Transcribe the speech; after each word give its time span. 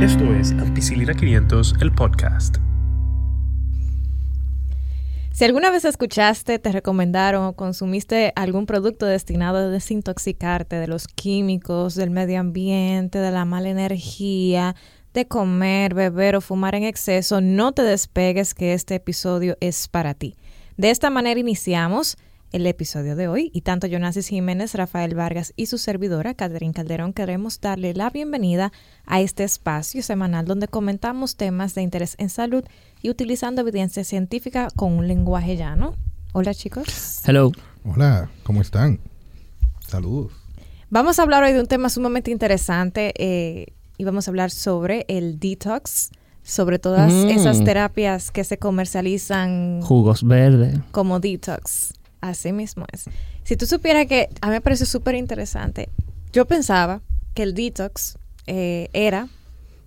Esto 0.00 0.34
es 0.34 0.52
Ampicilina 0.52 1.12
500, 1.12 1.74
el 1.82 1.92
podcast. 1.92 2.56
Si 5.30 5.44
alguna 5.44 5.70
vez 5.70 5.84
escuchaste, 5.84 6.58
te 6.58 6.72
recomendaron 6.72 7.44
o 7.44 7.52
consumiste 7.52 8.32
algún 8.34 8.64
producto 8.64 9.04
destinado 9.04 9.58
a 9.58 9.68
desintoxicarte 9.68 10.76
de 10.76 10.86
los 10.86 11.06
químicos, 11.06 11.96
del 11.96 12.08
medio 12.08 12.40
ambiente, 12.40 13.18
de 13.18 13.30
la 13.30 13.44
mala 13.44 13.68
energía, 13.68 14.74
de 15.12 15.28
comer, 15.28 15.92
beber 15.92 16.34
o 16.34 16.40
fumar 16.40 16.74
en 16.76 16.84
exceso, 16.84 17.42
no 17.42 17.72
te 17.72 17.82
despegues 17.82 18.54
que 18.54 18.72
este 18.72 18.94
episodio 18.94 19.58
es 19.60 19.86
para 19.86 20.14
ti. 20.14 20.34
De 20.78 20.88
esta 20.88 21.10
manera 21.10 21.38
iniciamos 21.38 22.16
el 22.52 22.66
episodio 22.66 23.14
de 23.16 23.28
hoy 23.28 23.50
y 23.54 23.60
tanto 23.60 23.86
Jonasis 23.86 24.28
Jiménez, 24.28 24.74
Rafael 24.74 25.14
Vargas 25.14 25.52
y 25.56 25.66
su 25.66 25.78
servidora, 25.78 26.34
Catherine 26.34 26.74
Calderón, 26.74 27.12
queremos 27.12 27.60
darle 27.60 27.94
la 27.94 28.10
bienvenida 28.10 28.72
a 29.06 29.20
este 29.20 29.44
espacio 29.44 30.02
semanal 30.02 30.46
donde 30.46 30.66
comentamos 30.66 31.36
temas 31.36 31.74
de 31.74 31.82
interés 31.82 32.16
en 32.18 32.28
salud 32.28 32.64
y 33.02 33.10
utilizando 33.10 33.60
evidencia 33.62 34.02
científica 34.04 34.68
con 34.74 34.92
un 34.92 35.06
lenguaje 35.06 35.56
llano. 35.56 35.94
Hola 36.32 36.52
chicos. 36.54 37.20
Hello. 37.24 37.52
Hola, 37.84 38.28
¿cómo 38.42 38.60
están? 38.60 38.98
Saludos. 39.86 40.32
Vamos 40.90 41.18
a 41.18 41.22
hablar 41.22 41.44
hoy 41.44 41.52
de 41.52 41.60
un 41.60 41.66
tema 41.66 41.88
sumamente 41.88 42.30
interesante 42.32 43.12
eh, 43.16 43.66
y 43.96 44.04
vamos 44.04 44.26
a 44.26 44.30
hablar 44.32 44.50
sobre 44.50 45.04
el 45.08 45.38
detox, 45.38 46.10
sobre 46.42 46.78
todas 46.80 47.12
Mm. 47.12 47.28
esas 47.28 47.62
terapias 47.64 48.32
que 48.32 48.42
se 48.42 48.58
comercializan 48.58 49.82
Jugos 49.82 50.24
verdes. 50.24 50.78
como 50.90 51.20
detox. 51.20 51.92
Así 52.20 52.52
mismo 52.52 52.86
es. 52.92 53.04
Si 53.44 53.56
tú 53.56 53.66
supieras 53.66 54.06
que 54.06 54.28
a 54.40 54.46
mí 54.48 54.52
me 54.52 54.60
parece 54.60 54.86
súper 54.86 55.14
interesante, 55.14 55.88
yo 56.32 56.46
pensaba 56.46 57.00
que 57.34 57.42
el 57.42 57.54
detox 57.54 58.18
eh, 58.46 58.88
era 58.92 59.28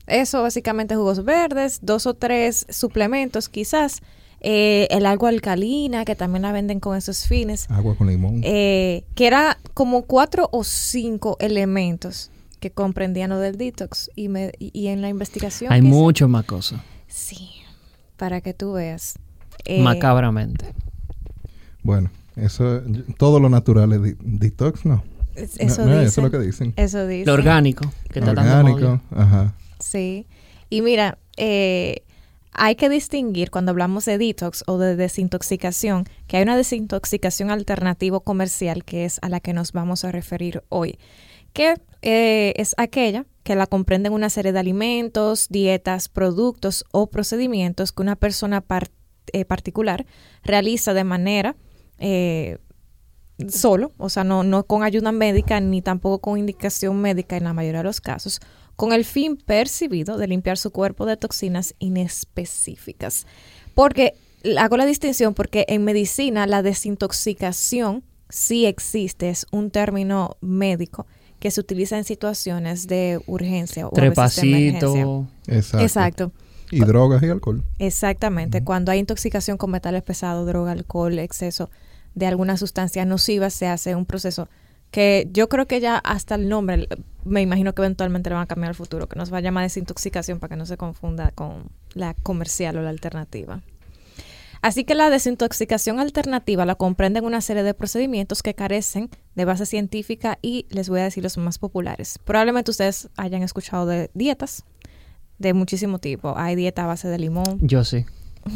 eso, 0.08 0.42
básicamente 0.42 0.95
jugos 0.95 1.23
verdes, 1.23 1.80
dos 1.81 2.06
o 2.08 2.14
tres 2.14 2.66
suplementos, 2.70 3.48
quizás 3.50 4.02
eh, 4.42 4.88
el 4.92 5.06
agua 5.06 5.30
alcalina, 5.30 6.04
que 6.04 6.16
también 6.16 6.42
la 6.42 6.52
venden 6.52 6.80
con 6.81 6.98
esos 6.98 7.26
fines, 7.28 7.70
Agua 7.70 7.95
con 7.95 8.08
limón. 8.08 8.42
eh, 8.44 9.06
que 9.16 9.28
era 9.28 9.58
como 9.73 10.02
cuatro 10.04 10.50
o 10.52 10.66
cinco 10.66 11.38
elementos 11.39 12.30
que 12.59 12.72
comprendían 12.72 13.30
lo 13.30 13.39
del 13.39 13.58
detox. 13.58 14.09
Y, 14.16 14.28
me, 14.28 14.52
y, 14.59 14.88
en 14.88 15.02
la 15.02 15.09
investigación... 15.09 15.72
Hay 15.72 15.81
mucho 15.81 16.28
más 16.28 16.45
cosas. 16.45 16.81
Sí, 17.08 17.50
para 18.17 18.42
que 18.42 18.54
tú 18.54 18.73
veas. 18.73 19.20
Eh, 19.66 19.81
Macabramente. 19.81 20.73
Bueno, 21.81 22.09
eso, 22.36 22.81
todo 23.17 23.39
lo 23.39 23.50
natural 23.50 23.94
es 23.94 24.03
di- 24.03 24.16
detox, 24.20 24.86
¿no? 24.86 25.03
es- 25.36 25.58
No, 25.59 25.66
Eso 25.66 25.86
no, 25.86 25.92
dice. 26.00 26.03
eso 26.09 26.22
es 26.22 26.23
lo 26.26 26.31
que 26.31 26.39
dicen. 26.45 26.73
Eso 26.76 27.08
dice. 27.08 27.26
Lo 27.26 27.34
orgánico. 27.34 27.92
Que 28.12 28.20
está 28.20 28.34
tan 28.36 28.45
de 28.45 28.52
Orgánico, 28.52 29.02
ajá. 29.16 29.56
Sí. 29.80 30.28
Y 30.70 30.81
mira, 30.81 31.17
eh, 31.38 32.04
hay 32.52 32.76
que 32.76 32.88
distinguir 32.89 33.50
cuando 33.50 33.72
hablamos 33.72 34.06
de 34.06 34.17
detox 34.17 34.64
o 34.67 34.78
de 34.78 34.95
desintoxicación, 34.95 36.06
que 36.28 36.38
hay 36.38 36.44
una 36.44 36.56
desintoxicación 36.58 37.50
alternativa 37.52 38.20
comercial 38.20 38.84
que 38.84 39.06
es 39.06 39.20
a 39.23 39.30
la 39.30 39.39
que 39.39 39.54
nos 39.54 39.72
vamos 39.72 40.04
a 40.06 40.11
referir 40.11 40.64
hoy, 40.70 40.98
que 41.54 41.76
eh, 42.04 42.54
es 42.58 42.76
aquella 42.78 43.26
que 43.44 43.56
la 43.56 43.66
comprenden 43.67 44.14
una 44.14 44.30
serie 44.30 44.54
de 44.54 44.59
alimentos, 44.59 45.48
dietas, 45.50 46.09
productos 46.09 46.86
o 46.92 47.08
procedimientos 47.08 47.92
que 47.92 48.02
una 48.04 48.16
persona 48.16 48.64
eh, 49.34 49.45
particular 49.45 50.06
realiza 50.44 50.94
de 50.94 51.04
manera 51.04 51.56
eh, 51.99 52.58
solo, 53.49 53.91
o 53.97 54.09
sea, 54.09 54.23
no, 54.23 54.44
no 54.44 54.66
con 54.66 54.83
ayuda 54.83 55.11
médica 55.11 55.59
ni 55.59 55.81
tampoco 55.81 56.19
con 56.19 56.39
indicación 56.39 57.02
médica 57.02 57.38
en 57.38 57.45
la 57.45 57.53
mayoría 57.53 57.80
de 57.80 57.86
los 57.86 58.02
casos, 58.02 58.39
con 58.75 58.94
el 58.94 59.05
fin 59.05 59.38
percibido 59.38 60.17
de 60.17 60.27
limpiar 60.27 60.58
su 60.58 60.71
cuerpo 60.71 61.05
de 61.05 61.17
toxinas 61.17 61.75
inespecíficas. 61.80 63.25
Porque 63.73 64.14
hago 64.58 64.77
la 64.77 64.86
distinción 64.86 65.33
porque 65.33 65.65
en 65.67 65.83
medicina 65.83 66.48
la 66.48 66.61
desintoxicación 66.61 68.03
sí 68.30 68.65
existe, 68.65 69.30
es 69.30 69.45
un 69.52 69.71
término 69.71 70.37
médico 70.42 71.05
que 71.39 71.52
se 71.52 71.59
utiliza 71.59 71.98
en 71.98 72.03
situaciones 72.03 72.87
de 72.87 73.21
urgencia 73.27 73.87
o 73.87 73.98
a 73.98 74.02
veces 74.02 74.36
de 74.36 74.48
emergencia. 74.48 74.89
Trepacito. 74.89 75.27
Exacto. 75.48 75.83
Exacto. 75.83 76.32
Y 76.76 76.86
drogas 76.86 77.23
y 77.23 77.30
alcohol. 77.30 77.64
Exactamente. 77.80 78.64
Cuando 78.64 78.92
hay 78.92 79.00
intoxicación 79.00 79.58
con 79.58 79.72
metales 79.72 80.04
pesados, 80.04 80.48
droga, 80.48 80.72
alcohol, 80.72 81.20
exceso 81.20 81.70
de 82.16 82.28
alguna 82.28 82.58
sustancia 82.58 83.06
nociva, 83.06 83.50
se 83.50 83.67
hace 83.67 83.95
un 83.95 84.06
proceso 84.06 84.48
que 84.92 85.28
yo 85.32 85.50
creo 85.50 85.66
que 85.66 85.80
ya 85.80 85.98
hasta 85.98 86.36
el 86.36 86.48
nombre, 86.48 86.88
me 87.26 87.42
imagino 87.42 87.73
que 87.73 87.82
eventualmente 87.82 88.30
le 88.30 88.36
van 88.36 88.44
a 88.44 88.48
cambiar 88.48 88.70
al 88.70 88.76
futuro, 88.76 89.10
que 89.10 89.17
nos 89.17 89.33
va 89.33 89.39
a 89.39 89.42
llamar 89.42 89.64
desintoxicación 89.64 90.39
para 90.39 90.50
que 90.50 90.56
no 90.56 90.67
se 90.67 90.78
confunda 90.78 91.32
con 91.32 91.72
la 91.95 92.14
comercial 92.14 92.78
o 92.78 92.83
la 92.83 92.92
alternativa. 92.92 93.62
Así 94.62 94.86
que 94.86 94.95
la 94.95 95.10
desintoxicación 95.10 96.00
alternativa 96.00 96.66
la 96.66 96.76
comprenden 96.76 97.26
una 97.26 97.42
serie 97.42 97.64
de 97.64 97.73
procedimientos 97.73 98.44
que 98.44 98.54
carecen 98.54 99.10
de 99.36 99.45
base 99.45 99.66
científica 99.66 100.38
y 100.42 100.67
les 100.70 100.88
voy 100.88 101.02
a 101.02 101.04
decir 101.04 101.23
los 101.23 101.38
más 101.38 101.58
populares. 101.58 102.20
Probablemente 102.23 102.72
ustedes 102.72 103.10
hayan 103.17 103.42
escuchado 103.44 103.88
de 103.88 104.10
dietas 104.14 104.64
de 105.39 105.54
muchísimo 105.54 105.99
tipo. 105.99 106.38
Hay 106.38 106.55
dieta 106.55 106.83
a 106.83 106.88
base 106.88 107.08
de 107.08 107.20
limón, 107.20 107.60
Yo 107.61 107.83
sí. 107.83 108.05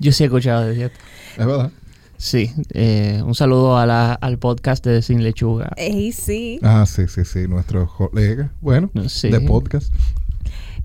Yo 0.00 0.12
sí 0.12 0.22
he 0.22 0.26
escuchado 0.26 0.62
de 0.66 0.74
dieta. 0.74 0.94
Es 1.38 1.46
verdad. 1.46 1.70
Sí. 2.16 2.50
eh, 2.74 3.22
un 3.24 3.34
saludo 3.34 3.78
a 3.78 3.86
la- 3.86 4.12
al 4.14 4.38
podcast 4.38 4.84
de 4.84 5.00
Sin 5.02 5.22
Lechuga. 5.22 5.70
Ey, 5.76 6.12
sí. 6.12 6.58
Ah, 6.62 6.84
sí, 6.86 7.06
sí, 7.08 7.24
sí. 7.24 7.48
Nuestro 7.48 7.86
colega, 7.88 8.52
bueno, 8.60 8.90
Sí. 9.08 9.28
de 9.30 9.40
podcast. 9.40 9.92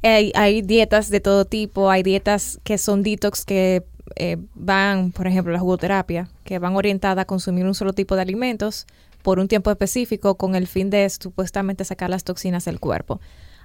Hay, 0.04 0.32
hay 0.36 0.62
dietas 0.62 1.10
de 1.10 1.20
todo 1.20 1.46
tipo, 1.46 1.90
hay 1.90 2.04
dietas 2.04 2.60
que 2.64 2.78
son 2.78 3.02
detox 3.04 3.44
que 3.44 3.84
eh, 4.18 4.38
van, 4.54 5.12
por 5.12 5.26
ejemplo, 5.28 5.52
la 5.52 5.60
jugoterapia, 5.60 6.30
que 6.44 6.60
van 6.60 6.76
orientadas 6.76 7.24
a 7.24 7.26
consumir 7.26 7.66
un 7.66 7.74
solo 7.74 7.92
tipo 7.94 8.16
de 8.16 8.22
alimentos 8.22 8.86
por 9.24 9.40
un 9.40 9.48
tiempo 9.48 9.72
específico 9.72 10.36
con 10.36 10.54
el 10.56 10.68
fin 10.68 10.90
de 10.92 11.10
supuestamente 11.10 11.84
sacar 11.86 12.10
las 12.12 12.24
toxinas 12.24 12.66
del 12.66 12.80
cuerpo. 12.80 13.20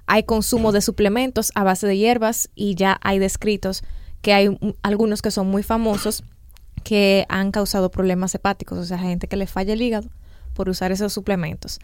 Hay 0.07 0.23
consumo 0.23 0.71
de 0.71 0.81
suplementos 0.81 1.51
a 1.55 1.63
base 1.63 1.87
de 1.87 1.97
hierbas 1.97 2.49
y 2.55 2.75
ya 2.75 2.99
hay 3.01 3.19
descritos 3.19 3.83
que 4.21 4.33
hay 4.33 4.47
un- 4.47 4.75
algunos 4.83 5.21
que 5.21 5.31
son 5.31 5.47
muy 5.47 5.63
famosos 5.63 6.23
que 6.83 7.25
han 7.29 7.51
causado 7.51 7.91
problemas 7.91 8.33
hepáticos, 8.35 8.77
o 8.77 8.85
sea, 8.85 8.97
gente 8.97 9.27
que 9.27 9.37
le 9.37 9.47
falla 9.47 9.73
el 9.73 9.81
hígado 9.81 10.09
por 10.53 10.69
usar 10.69 10.91
esos 10.91 11.13
suplementos. 11.13 11.79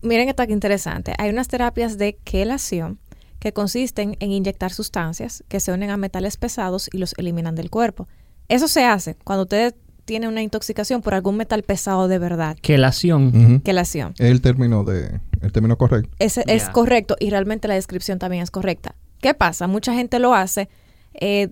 Miren 0.00 0.28
esto 0.28 0.46
que 0.46 0.52
interesante. 0.52 1.14
Hay 1.18 1.30
unas 1.30 1.48
terapias 1.48 1.98
de 1.98 2.14
quelación 2.24 2.98
que 3.38 3.52
consisten 3.52 4.16
en 4.20 4.32
inyectar 4.32 4.72
sustancias 4.72 5.44
que 5.48 5.60
se 5.60 5.72
unen 5.72 5.90
a 5.90 5.96
metales 5.96 6.36
pesados 6.36 6.88
y 6.92 6.98
los 6.98 7.14
eliminan 7.18 7.54
del 7.54 7.70
cuerpo. 7.70 8.08
Eso 8.48 8.68
se 8.68 8.84
hace 8.84 9.16
cuando 9.24 9.42
usted 9.44 9.74
tiene 10.04 10.28
una 10.28 10.42
intoxicación 10.42 11.00
por 11.02 11.14
algún 11.14 11.36
metal 11.36 11.62
pesado 11.62 12.08
de 12.08 12.18
verdad. 12.18 12.56
Quelación. 12.60 13.28
Ujú. 13.28 13.62
Quelación. 13.62 14.14
Es 14.18 14.30
el 14.30 14.40
término 14.40 14.84
de, 14.84 15.20
el 15.40 15.52
término 15.52 15.76
correcto. 15.78 16.10
Ese 16.18 16.44
es 16.46 16.66
Ya. 16.66 16.72
correcto 16.72 17.16
y 17.20 17.30
realmente 17.30 17.68
la 17.68 17.74
descripción 17.74 18.18
también 18.18 18.42
es 18.42 18.50
correcta. 18.50 18.94
¿Qué 19.20 19.34
pasa? 19.34 19.66
Mucha 19.68 19.94
gente 19.94 20.18
lo 20.18 20.34
hace 20.34 20.68
eh, 21.14 21.50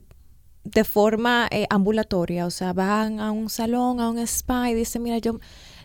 de 0.64 0.84
forma 0.84 1.46
eh, 1.50 1.66
ambulatoria, 1.70 2.44
o 2.46 2.50
sea, 2.50 2.72
van 2.72 3.20
a 3.20 3.30
un 3.30 3.48
salón, 3.48 4.00
a 4.00 4.10
un 4.10 4.18
spa 4.18 4.70
y 4.70 4.74
dicen, 4.74 5.02
mira, 5.02 5.18
yo, 5.18 5.38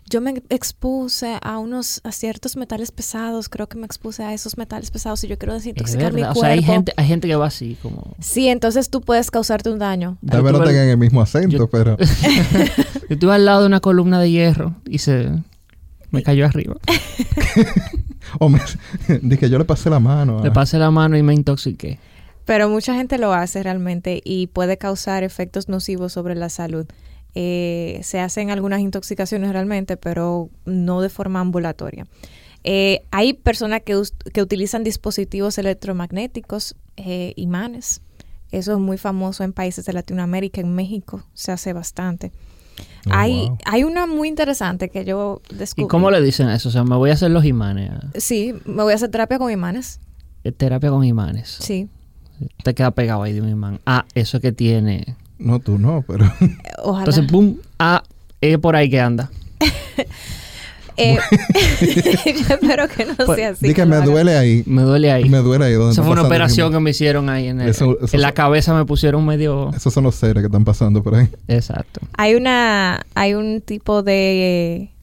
yo 0.09 0.21
me 0.21 0.35
expuse 0.49 1.37
a 1.41 1.57
unos 1.57 1.99
a 2.03 2.11
ciertos 2.11 2.55
metales 2.57 2.91
pesados, 2.91 3.49
creo 3.49 3.67
que 3.67 3.77
me 3.77 3.85
expuse 3.85 4.23
a 4.23 4.33
esos 4.33 4.57
metales 4.57 4.91
pesados 4.91 5.23
y 5.23 5.27
yo 5.27 5.37
quiero 5.37 5.53
Es 5.55 5.63
desintoxicar 5.63 6.13
mi 6.13 6.21
cuerpo. 6.21 6.39
O 6.39 6.41
sea, 6.43 6.51
hay 6.51 6.61
gente, 6.63 6.93
hay 6.95 7.07
gente 7.07 7.27
que 7.27 7.35
va 7.35 7.47
así, 7.47 7.77
como. 7.81 8.15
Sí, 8.19 8.47
entonces 8.47 8.89
tú 8.89 9.01
puedes 9.01 9.31
causarte 9.31 9.69
un 9.69 9.79
daño. 9.79 10.17
Tal 10.27 10.43
vez 10.43 10.53
no 10.53 10.63
tengan 10.63 10.87
el 10.89 10.97
mismo 10.97 11.21
acento, 11.21 11.57
yo- 11.57 11.69
pero 11.69 11.97
Yo 13.07 13.13
estuve 13.15 13.33
al 13.33 13.45
lado 13.45 13.61
de 13.61 13.67
una 13.67 13.79
columna 13.79 14.19
de 14.19 14.31
hierro 14.31 14.75
y 14.85 14.99
se. 14.99 15.31
Me 16.11 16.23
cayó 16.23 16.45
arriba. 16.45 16.75
o 18.39 18.49
me, 18.49 18.59
dije 19.21 19.49
yo 19.49 19.57
le 19.57 19.65
pasé 19.65 19.89
la 19.89 19.99
mano. 19.99 20.41
Le 20.43 20.51
pasé 20.51 20.77
la 20.77 20.91
mano 20.91 21.17
y 21.17 21.23
me 21.23 21.33
intoxiqué. 21.33 21.99
Pero 22.45 22.69
mucha 22.69 22.93
gente 22.93 23.17
lo 23.17 23.33
hace 23.33 23.63
realmente 23.63 24.21
y 24.23 24.47
puede 24.47 24.77
causar 24.77 25.23
efectos 25.23 25.67
nocivos 25.67 26.13
sobre 26.13 26.35
la 26.35 26.49
salud. 26.49 26.85
Eh, 27.35 27.99
se 28.03 28.19
hacen 28.21 28.49
algunas 28.49 28.79
intoxicaciones 28.79 29.51
realmente, 29.51 29.97
pero 29.97 30.49
no 30.65 31.01
de 31.01 31.09
forma 31.09 31.41
ambulatoria. 31.41 32.07
Eh, 32.63 33.01
hay 33.11 33.33
personas 33.33 33.81
que, 33.83 33.95
utilizan 34.41 34.83
dispositivos 34.83 35.57
electromagnéticos, 35.57 36.75
eh, 36.97 37.33
imanes. 37.35 38.01
Eso 38.51 38.73
es 38.73 38.79
muy 38.79 38.97
famoso 38.97 39.43
en 39.43 39.53
países 39.53 39.85
de 39.85 39.93
Latinoamérica, 39.93 40.61
en 40.61 40.73
México 40.73 41.23
se 41.33 41.51
hace 41.51 41.73
bastante. 41.73 42.31
Oh, 43.07 43.11
hay, 43.11 43.47
wow. 43.47 43.57
hay 43.65 43.83
una 43.83 44.07
muy 44.07 44.27
interesante 44.27 44.89
que 44.89 45.05
yo 45.05 45.41
descubrí. 45.53 45.85
¿Y 45.85 45.87
cómo 45.87 46.09
le 46.09 46.21
dicen 46.21 46.49
eso? 46.49 46.69
O 46.69 46.71
sea, 46.71 46.83
me 46.83 46.95
voy 46.95 47.09
a 47.09 47.13
hacer 47.13 47.31
los 47.31 47.45
imanes. 47.45 47.91
Sí, 48.15 48.53
me 48.65 48.81
voy 48.83 48.93
a 48.93 48.95
hacer 48.95 49.11
terapia 49.11 49.37
con 49.37 49.51
imanes. 49.51 49.99
eh, 50.43 50.51
Terapia 50.51 50.89
con 50.89 51.03
imanes. 51.03 51.57
Sí. 51.59 51.89
Te 52.63 52.73
queda 52.73 52.91
pegado 52.91 53.23
ahí 53.23 53.33
de 53.33 53.41
un 53.41 53.49
imán. 53.49 53.79
Ah, 53.85 54.05
eso 54.15 54.39
que 54.39 54.51
tiene. 54.51 55.15
No, 55.37 55.59
tú 55.59 55.77
no, 55.77 56.03
pero 56.07 56.25
Ojalá. 56.83 56.99
Entonces, 57.05 57.31
pum. 57.31 57.55
Ah, 57.79 58.03
es 58.41 58.57
por 58.59 58.75
ahí 58.75 58.89
que 58.89 58.99
anda. 58.99 59.31
Eh, 60.97 61.17
yo 61.81 62.55
espero 62.55 62.87
que 62.87 63.05
no 63.05 63.15
Pues, 63.15 63.35
sea 63.37 63.49
así. 63.49 63.67
Di 63.67 63.73
que 63.73 63.81
lo 63.85 63.87
me 63.87 63.97
duele 64.05 64.37
ahí. 64.37 64.63
Me 64.65 64.81
duele 64.83 65.11
ahí. 65.11 65.27
Me 65.27 65.39
duele 65.39 65.65
ahí. 65.65 65.73
Donde 65.73 65.91
Esa 65.91 66.03
fue 66.03 66.13
una 66.13 66.21
operación 66.23 66.71
que 66.71 66.79
me 66.79 66.91
hicieron 66.91 67.27
ahí 67.29 67.49
en, 67.49 67.59
el- 67.59 67.67
Eso- 67.67 67.97
eso 68.01 68.15
en 68.15 68.21
la 68.21 68.29
son- 68.29 68.35
cabeza 68.35 68.73
me 68.73 68.85
pusieron 68.85 69.25
medio... 69.25 69.71
Esos 69.75 69.93
son 69.93 70.05
los 70.05 70.15
seres 70.15 70.41
que 70.41 70.45
están 70.45 70.63
pasando 70.63 71.03
por 71.03 71.15
ahí. 71.15 71.27
Exacto. 71.49 71.99
Hay 72.17 72.35
una, 72.35 73.05
hay 73.13 73.33
un 73.33 73.59
tipo 73.59 74.03
de, 74.03 74.93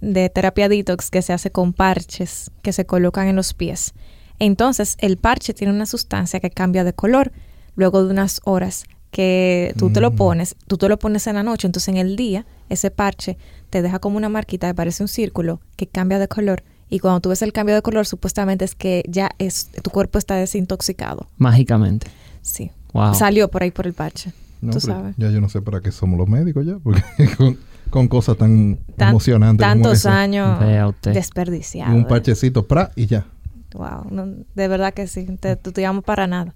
de 0.00 0.30
terapia 0.30 0.70
detox 0.70 1.10
que 1.10 1.20
se 1.20 1.34
hace 1.34 1.50
con 1.52 1.74
parches 1.74 2.50
que 2.62 2.72
se 2.72 2.86
colocan 2.86 3.28
en 3.28 3.36
los 3.36 3.52
pies. 3.52 3.92
Entonces, 4.38 4.96
el 5.00 5.18
parche 5.18 5.52
tiene 5.52 5.74
una 5.74 5.84
sustancia 5.84 6.40
que 6.40 6.48
cambia 6.50 6.82
de 6.82 6.94
color 6.94 7.30
luego 7.76 8.02
de 8.02 8.10
unas 8.10 8.40
horas 8.44 8.84
que 9.12 9.72
tú 9.78 9.90
te 9.90 10.00
lo 10.00 10.10
Mm. 10.10 10.16
pones, 10.16 10.56
tú 10.66 10.76
te 10.78 10.88
lo 10.88 10.98
pones 10.98 11.26
en 11.28 11.36
la 11.36 11.42
noche, 11.44 11.68
entonces 11.68 11.88
en 11.88 11.98
el 11.98 12.16
día 12.16 12.44
ese 12.68 12.90
parche 12.90 13.36
te 13.70 13.80
deja 13.82 13.98
como 14.00 14.16
una 14.16 14.28
marquita 14.28 14.66
que 14.66 14.74
parece 14.74 15.04
un 15.04 15.08
círculo 15.08 15.60
que 15.76 15.86
cambia 15.86 16.18
de 16.18 16.26
color 16.26 16.64
y 16.88 16.98
cuando 16.98 17.20
tú 17.20 17.28
ves 17.28 17.42
el 17.42 17.52
cambio 17.52 17.74
de 17.74 17.82
color 17.82 18.06
supuestamente 18.06 18.64
es 18.64 18.74
que 18.74 19.04
ya 19.06 19.30
es 19.38 19.70
tu 19.82 19.90
cuerpo 19.90 20.18
está 20.18 20.34
desintoxicado. 20.36 21.28
Mágicamente. 21.36 22.08
Sí. 22.40 22.70
Wow. 22.94 23.14
Salió 23.14 23.48
por 23.48 23.62
ahí 23.62 23.70
por 23.70 23.86
el 23.86 23.92
parche. 23.92 24.32
No, 24.62 24.72
tú 24.72 24.80
sabes. 24.80 25.14
Ya 25.18 25.30
yo 25.30 25.40
no 25.40 25.48
sé 25.48 25.60
para 25.62 25.80
qué 25.80 25.92
somos 25.92 26.18
los 26.18 26.28
médicos 26.28 26.64
ya, 26.66 26.78
porque 26.82 27.02
con, 27.36 27.58
con 27.90 28.08
cosas 28.08 28.36
tan, 28.38 28.78
Tan- 28.96 29.10
emocionantes 29.10 29.66
Tantos 29.66 30.06
años 30.06 30.58
desperdiciados. 31.02 31.94
un 31.94 32.06
parchecito, 32.06 32.66
pra, 32.66 32.92
y 32.96 33.06
ya. 33.06 33.26
Wow, 33.74 34.06
no, 34.10 34.26
de 34.54 34.68
verdad 34.68 34.92
que 34.94 35.06
sí, 35.06 35.24
te, 35.40 35.56
tú 35.56 35.72
te 35.72 35.80
llamo 35.82 36.02
para 36.02 36.26
nada. 36.26 36.54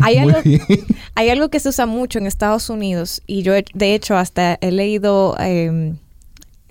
Hay, 0.00 0.16
algo, 0.18 0.38
hay 1.14 1.30
algo 1.30 1.48
que 1.48 1.60
se 1.60 1.68
usa 1.68 1.86
mucho 1.86 2.18
en 2.18 2.26
Estados 2.26 2.70
Unidos 2.70 3.22
y 3.26 3.42
yo 3.42 3.54
he- 3.54 3.64
de 3.74 3.94
hecho 3.94 4.16
hasta 4.16 4.58
he 4.60 4.70
leído 4.72 5.36
eh, 5.40 5.94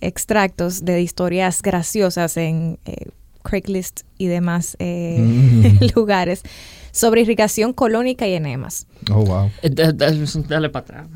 extractos 0.02 0.86
de 0.86 1.02
historias 1.02 1.62
graciosas 1.62 2.38
en 2.38 2.78
eh, 2.86 3.08
Craigslist 3.44 4.02
y 4.18 4.28
demás 4.28 4.76
eh, 4.80 5.18
Mm. 5.20 5.78
lugares 5.96 6.42
sobre 6.92 7.22
irrigación 7.22 7.74
colónica 7.74 8.28
y 8.28 8.34
enemas. 8.34 8.88
Oh, 9.12 9.24
wow. 9.26 9.52
Eh, 9.62 9.70
da- 9.70 9.92
da- 9.92 10.12
Dale 10.48 10.70
para 10.70 10.84
atrás. 10.84 11.08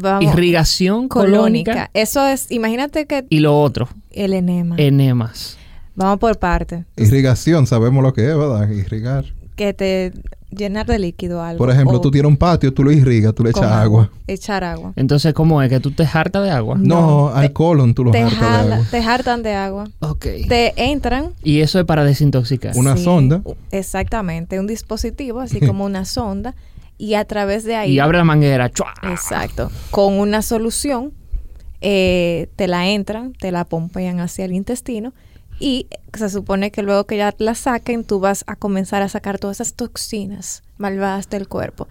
Vamos, 0.00 0.32
Irrigación 0.32 1.08
colónica. 1.08 1.72
colónica 1.72 1.90
Eso 1.94 2.24
es, 2.26 2.50
imagínate 2.52 3.06
que 3.06 3.24
y 3.28 3.40
lo 3.40 3.60
otro, 3.60 3.88
el 4.12 4.34
enema. 4.34 4.76
enemas. 4.78 5.56
Vamos 5.96 6.18
por 6.18 6.38
parte. 6.38 6.84
Irrigación, 6.96 7.66
sabemos 7.66 8.02
lo 8.04 8.12
que 8.12 8.22
es, 8.30 8.36
¿verdad? 8.36 8.70
Irrigar. 8.70 9.24
Que 9.56 9.74
te 9.74 10.12
llenar 10.50 10.86
de 10.86 10.98
líquido 10.98 11.42
algo. 11.42 11.58
Por 11.58 11.70
ejemplo, 11.70 11.98
o 11.98 12.00
tú 12.00 12.10
tienes 12.10 12.28
un 12.28 12.36
patio, 12.36 12.72
tú 12.74 12.82
lo 12.84 12.92
irrigas, 12.92 13.34
tú 13.34 13.42
le 13.44 13.50
echas 13.50 13.64
agua. 13.64 14.10
Echar 14.26 14.64
agua. 14.64 14.92
Entonces, 14.96 15.32
¿cómo 15.34 15.62
es? 15.62 15.68
¿Que 15.68 15.80
tú 15.80 15.90
te 15.92 16.04
hartas 16.04 16.42
de 16.44 16.50
agua? 16.50 16.76
No, 16.78 17.28
al 17.28 17.48
te- 17.48 17.52
colon 17.52 17.94
tú 17.94 18.04
lo 18.04 18.10
te, 18.10 18.20
hartas 18.22 18.40
de 18.40 18.46
agua. 18.74 18.86
te 18.90 18.98
hartan 19.02 19.42
de 19.42 19.54
agua. 19.54 19.88
Ok. 20.00 20.26
Te 20.48 20.72
entran. 20.90 21.30
Y 21.42 21.60
eso 21.60 21.78
es 21.78 21.84
para 21.84 22.04
desintoxicar. 22.04 22.76
Una 22.76 22.96
sí, 22.96 23.04
sonda. 23.04 23.42
Exactamente, 23.70 24.58
un 24.60 24.66
dispositivo, 24.66 25.40
así 25.40 25.60
como 25.66 25.84
una 25.84 26.04
sonda. 26.04 26.54
Y 26.98 27.14
a 27.14 27.24
través 27.24 27.64
de 27.64 27.76
ahí. 27.76 27.92
Y 27.92 27.98
abre 27.98 28.18
la 28.18 28.24
manguera. 28.24 28.68
¡chua! 28.70 28.92
Exacto. 29.04 29.70
Con 29.90 30.18
una 30.18 30.42
solución, 30.42 31.12
eh, 31.80 32.48
te 32.56 32.68
la 32.68 32.88
entran, 32.88 33.32
te 33.32 33.52
la 33.52 33.64
pompean 33.64 34.20
hacia 34.20 34.44
el 34.44 34.52
intestino. 34.52 35.14
Y 35.60 35.86
se 36.14 36.28
supone 36.30 36.70
que 36.72 36.82
luego 36.82 37.04
que 37.04 37.16
ya 37.18 37.34
la 37.38 37.54
saquen, 37.54 38.02
tú 38.04 38.18
vas 38.18 38.44
a 38.46 38.56
comenzar 38.56 39.02
a 39.02 39.08
sacar 39.08 39.38
todas 39.38 39.58
esas 39.60 39.74
toxinas 39.74 40.62
malvadas 40.78 41.28
del 41.28 41.46
cuerpo. 41.48 41.86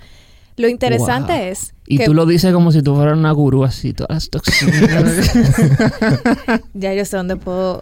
Lo 0.57 0.68
interesante 0.68 1.31
Wow. 1.33 1.42
es 1.51 1.74
Y 1.88 2.00
que 2.00 2.06
tú 2.06 2.13
lo 2.13 2.25
dices 2.25 2.51
como 2.51 2.71
si 2.74 2.81
tú 2.81 2.94
fueras 2.95 3.18
una 3.18 3.31
gurú 3.31 3.63
así, 3.63 3.94
todas 3.94 4.10
las 4.10 4.30
toxinas. 4.30 5.31
ya 6.74 6.94
yo 6.94 7.06
sé 7.06 7.16
dónde 7.18 7.36
puedo 7.38 7.81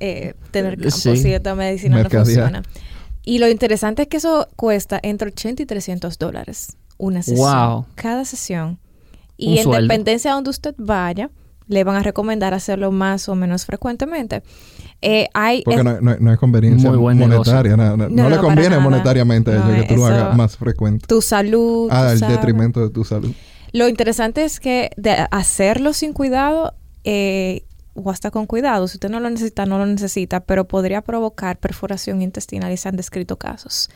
eh, 0.00 0.34
tener 0.50 0.74
campo 0.78 0.90
Sí. 0.90 1.16
si 1.16 1.32
esta 1.32 1.54
medicina 1.54 1.96
no 1.96 2.02
Mercadear. 2.02 2.24
funciona. 2.26 2.62
Y 3.24 3.38
lo 3.38 3.48
interesante 3.48 4.02
es 4.02 4.08
que 4.08 4.16
eso 4.18 4.48
cuesta 4.56 4.98
entre 5.02 5.28
80 5.30 5.62
y 5.62 5.66
300 5.66 6.18
dólares 6.18 6.76
una 6.98 7.22
sesión. 7.22 7.46
Wow. 7.68 7.86
Cada 7.94 8.24
sesión. 8.24 8.78
Y 9.36 9.52
Un 9.52 9.58
en 9.58 9.64
sueldo. 9.64 9.82
dependencia 9.82 10.30
de 10.30 10.34
donde 10.34 10.50
usted 10.50 10.74
vaya, 10.78 11.30
le 11.68 11.84
van 11.84 11.96
a 11.96 12.02
recomendar 12.02 12.54
hacerlo 12.54 12.90
más 12.90 13.28
o 13.28 13.34
menos 13.36 13.64
frecuentemente. 13.66 14.42
Eh, 15.00 15.28
hay 15.32 15.62
Porque 15.62 15.78
es- 15.78 15.84
no, 15.84 16.00
no- 16.00 16.16
no 16.18 16.30
hay 16.30 16.36
conveniencia 16.36 16.88
Muy 16.90 16.98
buen 16.98 17.18
monetaria. 17.18 17.76
No, 17.76 17.96
no- 17.96 17.96
No, 17.96 18.08
no 18.08 18.22
no, 18.24 18.30
le 18.30 18.38
conviene 18.38 18.78
monetariamente 18.80 19.52
a 19.52 19.58
No, 19.60 19.70
ellos 19.74 19.86
que 19.86 19.94
tú 19.94 20.00
lo 20.00 20.06
hagas 20.06 20.36
más 20.36 20.56
frecuente. 20.56 21.06
tu 21.06 21.22
salud. 21.22 21.88
Ah, 21.92 22.10
el 22.12 22.18
sabes. 22.18 22.36
detrimento 22.36 22.80
de 22.80 22.90
tu 22.90 23.04
salud. 23.04 23.32
Lo 23.72 23.86
interesante 23.88 24.44
es 24.44 24.58
que 24.60 24.90
de 24.96 25.12
hacerlo 25.30 25.92
sin 25.92 26.12
cuidado 26.12 26.74
eh, 27.04 27.64
o 27.94 28.10
hasta 28.10 28.30
con 28.30 28.46
cuidado, 28.46 28.86
si 28.88 28.96
usted 28.96 29.08
no 29.10 29.20
lo 29.20 29.28
necesita, 29.30 29.66
no 29.66 29.78
lo 29.78 29.86
necesita, 29.86 30.40
pero 30.40 30.66
podría 30.66 31.00
provocar 31.02 31.58
perforación 31.58 32.20
intestinal 32.22 32.72
y 32.72 32.76
se 32.76 32.88
han 32.88 32.96
descrito 32.96 33.36
casos. 33.38 33.88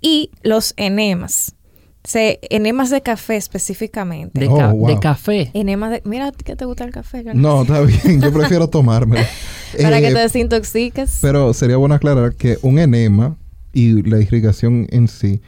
Y 0.00 0.30
los 0.42 0.74
enemas, 0.76 1.54
se, 2.06 2.38
enemas 2.50 2.88
de 2.90 3.02
café 3.02 3.36
específicamente. 3.36 4.40
De, 4.40 4.48
Oh, 4.48 4.56
ca- 4.56 4.72
wow. 4.72 4.88
de 4.88 4.98
café. 5.00 5.50
Enemas 5.52 5.90
de, 5.90 6.02
mira, 6.04 6.28
¿a 6.28 6.32
ti 6.32 6.44
que 6.44 6.56
te 6.56 6.64
gusta 6.64 6.84
el 6.84 6.92
café? 6.92 7.22
Yo 7.24 7.34
No, 7.34 7.62
está 7.62 7.80
bien. 7.82 8.20
Yo 8.22 8.32
prefiero 8.38 8.68
tomármelo. 8.68 9.26
Para 9.82 10.00
que 10.00 10.08
Eh, 10.08 10.14
te 10.14 10.18
desintoxiques. 10.20 11.18
Pero 11.20 11.52
sería 11.52 11.76
bueno 11.76 11.94
aclarar 11.96 12.34
que 12.34 12.56
un 12.62 12.78
enema 12.78 13.36
y 13.72 14.02
la 14.08 14.20
irrigación 14.20 14.86
en 14.90 15.08
sí 15.08 15.42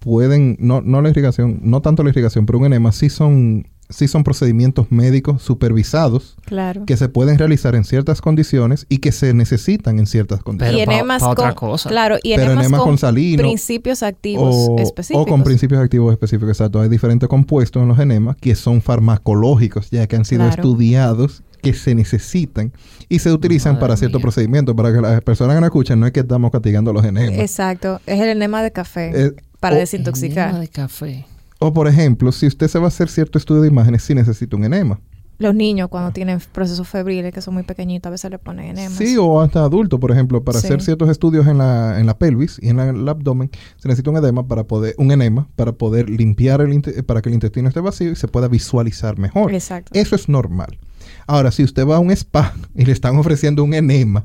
pueden, 0.00 0.56
no, 0.58 0.80
no 0.82 1.00
la 1.00 1.08
irrigación, 1.10 1.60
no 1.62 1.80
tanto 1.80 2.02
la 2.02 2.10
irrigación, 2.10 2.44
pero 2.44 2.58
un 2.58 2.66
enema 2.66 2.90
sí 2.92 3.08
son, 3.08 3.68
sí 3.92 4.08
son 4.08 4.24
procedimientos 4.24 4.90
médicos 4.90 5.42
supervisados 5.42 6.36
claro. 6.44 6.84
que 6.86 6.96
se 6.96 7.08
pueden 7.08 7.38
realizar 7.38 7.74
en 7.74 7.84
ciertas 7.84 8.20
condiciones 8.20 8.86
y 8.88 8.98
que 8.98 9.12
se 9.12 9.32
necesitan 9.34 9.98
en 9.98 10.06
ciertas 10.06 10.42
condiciones. 10.42 10.80
Pero 10.86 10.92
y 10.92 10.94
enemas 10.96 11.22
otra 11.22 11.54
con, 11.54 11.70
cosa. 11.70 11.88
claro, 11.88 12.16
y 12.22 12.30
Pero 12.34 12.42
enemas, 12.46 12.64
enemas 12.64 12.80
con, 12.80 12.88
con 12.90 12.98
salino 12.98 13.42
principios 13.42 14.02
activos 14.02 14.54
o, 14.70 14.78
específicos. 14.78 15.22
o 15.22 15.26
con 15.26 15.44
principios 15.44 15.80
activos 15.82 16.12
específicos, 16.12 16.50
exacto. 16.50 16.80
Hay 16.80 16.88
diferentes 16.88 17.28
compuestos 17.28 17.82
en 17.82 17.88
los 17.88 17.98
enemas 17.98 18.36
que 18.40 18.54
son 18.54 18.80
farmacológicos, 18.82 19.90
ya 19.90 20.06
que 20.06 20.16
han 20.16 20.24
sido 20.24 20.42
Claro. 20.46 20.54
estudiados, 20.62 21.42
que 21.62 21.72
se 21.74 21.94
necesitan 21.94 22.72
y 23.08 23.20
se 23.20 23.30
utilizan 23.32 23.74
Madre 23.74 23.80
para 23.82 23.96
ciertos 23.96 24.18
mía. 24.18 24.22
procedimientos. 24.22 24.74
Para 24.74 24.92
que 24.92 25.00
las 25.00 25.20
personas 25.20 25.54
que 25.56 25.60
no 25.60 25.66
escuchen, 25.66 26.00
no 26.00 26.06
es 26.06 26.12
que 26.12 26.20
estamos 26.20 26.50
castigando 26.50 26.92
los 26.92 27.04
enemas. 27.04 27.38
Exacto, 27.38 28.00
es 28.06 28.20
el 28.20 28.28
enema 28.30 28.62
de 28.64 28.72
café 28.72 29.12
Eh, 29.14 29.32
para 29.60 29.76
o- 29.76 29.78
desintoxicar. 29.78 30.48
Enema 30.48 30.60
de 30.60 30.68
café. 30.68 31.24
O 31.62 31.72
por 31.72 31.88
ejemplo, 31.88 32.32
si 32.32 32.46
usted 32.46 32.68
se 32.68 32.78
va 32.78 32.86
a 32.86 32.88
hacer 32.88 33.08
cierto 33.08 33.38
estudio 33.38 33.62
de 33.62 33.68
imágenes, 33.68 34.02
sí 34.02 34.14
necesita 34.14 34.56
un 34.56 34.64
enema. 34.64 35.00
Los 35.38 35.54
niños 35.56 35.88
cuando 35.88 36.12
tienen 36.12 36.38
procesos 36.52 36.86
febriles 36.86 37.32
que 37.32 37.40
son 37.40 37.54
muy 37.54 37.64
pequeñitos 37.64 38.06
a 38.08 38.10
veces 38.10 38.30
le 38.30 38.38
ponen 38.38 38.66
enemas. 38.66 38.92
Sí, 38.96 39.16
o 39.18 39.40
hasta 39.40 39.64
adultos, 39.64 39.98
por 39.98 40.12
ejemplo, 40.12 40.44
para 40.44 40.60
Sí. 40.60 40.66
hacer 40.66 40.80
ciertos 40.82 41.08
estudios 41.08 41.46
en 41.48 41.58
la, 41.58 41.98
en 41.98 42.06
la 42.06 42.16
pelvis 42.16 42.58
y 42.62 42.68
en 42.68 42.76
la- 42.76 42.90
el 42.90 43.08
abdomen, 43.08 43.50
se 43.76 43.88
necesita 43.88 44.10
un 44.10 44.18
edema 44.18 44.46
para 44.46 44.64
poder, 44.64 44.94
un 44.98 45.10
enema 45.10 45.48
para 45.56 45.72
poder 45.72 46.08
limpiar 46.10 46.60
el 46.60 46.80
para 47.06 47.22
que 47.22 47.30
el 47.30 47.34
intestino 47.34 47.66
esté 47.68 47.80
vacío 47.80 48.12
y 48.12 48.16
se 48.16 48.28
pueda 48.28 48.46
visualizar 48.46 49.18
mejor. 49.18 49.52
Exacto. 49.52 49.90
Eso 49.94 50.14
es 50.14 50.28
normal. 50.28 50.78
Ahora, 51.26 51.50
si 51.50 51.64
usted 51.64 51.86
va 51.86 51.96
a 51.96 52.00
un 52.00 52.12
spa 52.12 52.54
y 52.76 52.84
le 52.84 52.92
están 52.92 53.16
ofreciendo 53.16 53.64
un 53.64 53.74
enema, 53.74 54.24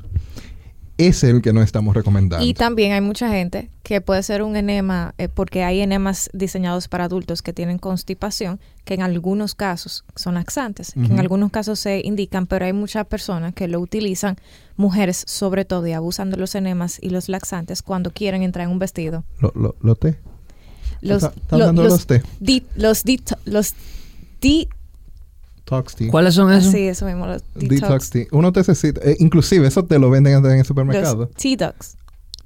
es 0.98 1.24
el 1.24 1.40
que 1.42 1.52
no 1.52 1.62
estamos 1.62 1.94
recomendando. 1.94 2.44
Y 2.44 2.54
también 2.54 2.92
hay 2.92 3.00
mucha 3.00 3.30
gente 3.30 3.70
que 3.84 4.00
puede 4.00 4.22
ser 4.22 4.42
un 4.42 4.56
enema, 4.56 5.14
eh, 5.16 5.28
porque 5.28 5.62
hay 5.64 5.80
enemas 5.80 6.28
diseñados 6.32 6.88
para 6.88 7.04
adultos 7.04 7.40
que 7.40 7.52
tienen 7.52 7.78
constipación, 7.78 8.60
que 8.84 8.94
en 8.94 9.02
algunos 9.02 9.54
casos 9.54 10.04
son 10.16 10.34
laxantes, 10.34 10.92
que 10.94 11.00
en 11.12 11.18
algunos 11.20 11.50
casos 11.50 11.78
se 11.78 12.00
indican, 12.04 12.46
pero 12.46 12.64
hay 12.66 12.72
muchas 12.72 13.06
personas 13.06 13.54
que 13.54 13.68
lo 13.68 13.80
utilizan, 13.80 14.36
mujeres 14.76 15.22
sobre 15.26 15.64
todo, 15.64 15.86
y 15.86 15.92
abusan 15.92 16.30
de 16.30 16.36
los 16.36 16.54
enemas 16.54 16.98
y 17.00 17.10
los 17.10 17.28
laxantes 17.28 17.82
cuando 17.82 18.10
quieren 18.12 18.42
entrar 18.42 18.66
en 18.66 18.72
un 18.72 18.78
vestido. 18.78 19.24
Lo, 19.40 19.52
lo, 19.54 19.76
lo 19.80 19.94
té. 19.94 20.18
Los, 21.00 21.22
Está- 21.22 21.56
lo- 21.56 21.72
los, 21.72 21.84
los 21.92 22.06
té. 22.06 22.22
di- 22.40 22.64
los, 22.74 23.04
dit- 23.04 23.36
los 23.44 23.74
di- 24.40 24.68
Tea. 25.94 26.10
¿Cuáles 26.10 26.34
son 26.34 26.52
esos? 26.52 26.72
sí, 26.72 26.88
eso 26.88 27.04
mismo, 27.06 27.26
los 27.26 27.42
Detox 27.54 27.68
detox, 27.80 28.10
tea. 28.10 28.26
Uno 28.32 28.50
necesita, 28.54 29.00
eh, 29.04 29.16
inclusive 29.20 29.66
eso 29.66 29.84
te 29.84 29.98
lo 29.98 30.10
venden 30.10 30.44
en 30.44 30.58
el 30.58 30.64
supermercado. 30.64 31.26
los 31.26 31.30
T-Docs. 31.34 31.96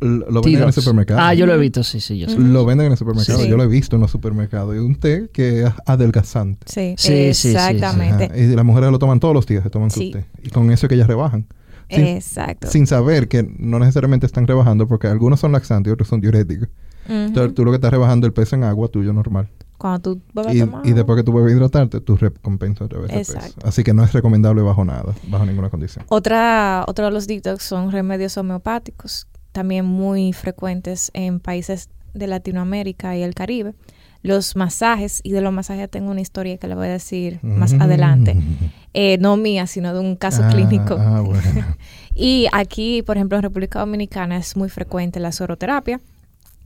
Lo, 0.01 0.29
lo 0.31 0.43
venden 0.43 0.63
en 0.63 0.69
el 0.69 0.73
supermercado. 0.75 1.21
Ah, 1.21 1.33
yo 1.33 1.47
lo 1.47 1.55
he 1.55 1.59
visto, 1.59 1.85
sí, 1.85 2.01
sí, 2.01 2.19
yo 2.19 2.29
sé. 2.29 2.37
Lo 2.37 2.65
venden 2.65 2.87
en 2.87 2.93
el 2.93 2.99
supermercado. 2.99 3.39
Sí. 3.39 3.49
Yo 3.49 3.57
lo 3.57 3.63
he 3.63 3.69
visto 3.69 3.95
en 3.95 4.03
los 4.03 4.11
supermercados. 4.11 4.75
Y 4.75 4.79
un 4.81 4.97
té 4.97 5.29
que 5.33 5.63
es 5.63 5.71
adelgazante. 5.87 6.67
Sí, 6.69 6.95
Sí, 6.99 7.09
sí, 7.09 7.35
sí, 7.35 7.35
sí. 7.35 7.49
exactamente. 7.51 8.31
Y 8.43 8.49
las 8.57 8.65
mujeres 8.65 8.91
lo 8.91 8.99
toman 8.99 9.21
todos 9.21 9.33
los 9.33 9.47
días, 9.47 9.63
se 9.63 9.71
toman 9.71 9.93
su 9.93 10.11
té. 10.11 10.25
Y 10.43 10.51
con 10.51 10.73
eso 10.73 10.87
es 10.87 10.89
que 10.89 10.97
ellas 10.97 11.07
rebajan. 11.07 11.47
Sin, 11.89 12.07
Exacto. 12.07 12.69
sin 12.71 12.87
saber 12.87 13.29
que 13.29 13.49
no 13.59 13.79
necesariamente 13.79 14.27
están 14.27 14.47
rebajando 14.47 14.89
porque 14.89 15.07
algunos 15.07 15.39
son 15.39 15.53
laxantes 15.53 15.91
y 15.91 15.93
otros 15.93 16.09
son 16.09 16.21
diuréticos. 16.21 16.69
Entonces 17.07 17.55
tú 17.55 17.65
lo 17.65 17.71
que 17.71 17.77
estás 17.77 17.91
rebajando 17.93 18.27
el 18.27 18.33
peso 18.33 18.57
en 18.57 18.65
agua 18.65 18.89
tuyo 18.89 19.13
normal. 19.13 19.49
Cuando 19.83 19.99
tú 20.15 20.23
bebas 20.33 20.55
Y, 20.55 20.61
tomar 20.61 20.87
y 20.87 20.93
después 20.93 21.17
que 21.17 21.25
tú 21.25 21.37
a 21.37 21.51
hidratarte, 21.51 22.01
tú 22.01 22.17
recompensas 22.17 22.83
otra 22.87 23.01
vez 23.01 23.11
peso. 23.11 23.33
Exacto. 23.35 23.67
Así 23.67 23.83
que 23.83 23.93
no 23.93 24.05
es 24.05 24.13
recomendable 24.13 24.63
bajo 24.63 24.85
nada, 24.85 25.13
bajo 25.27 25.45
ninguna 25.45 25.71
condición. 25.71 26.05
Otra, 26.09 26.85
otro 26.87 27.07
de 27.07 27.11
los 27.11 27.27
detox 27.27 27.65
son 27.65 27.91
remedios 27.91 28.37
homeopáticos, 28.37 29.27
también 29.51 29.85
muy 29.85 30.33
frecuentes 30.33 31.11
en 31.15 31.41
países 31.41 31.89
de 32.15 32.29
Latinoamérica 32.29 33.17
y 33.17 33.23
el 33.23 33.35
Caribe. 33.35 33.75
los 34.23 34.55
masajes, 34.55 35.21
y 35.25 35.33
de 35.33 35.41
los 35.41 35.53
masajes 35.53 35.91
tengo 35.91 36.13
una 36.13 36.21
historia 36.21 36.57
que 36.57 36.69
le 36.69 36.77
voy 36.77 36.87
a 36.87 36.91
decir 36.91 37.41
más 37.43 37.73
adelante. 37.75 38.37
Eh, 38.95 39.17
no 39.19 39.39
mía, 39.39 39.67
sino 39.67 39.95
de 39.95 40.01
un 40.01 40.17
caso 40.17 40.43
Ah, 40.45 40.51
clínico. 40.51 40.97
ah, 41.01 41.23
bueno. 41.23 41.41
Y 42.15 42.47
aquí, 42.53 43.03
por 43.03 43.17
ejemplo, 43.17 43.39
en 43.39 43.43
República 43.43 43.79
Dominicana 43.79 44.37
es 44.37 44.55
muy 44.55 44.69
frecuente 44.69 45.19
la 45.19 45.33
sueroterapia. 45.33 45.99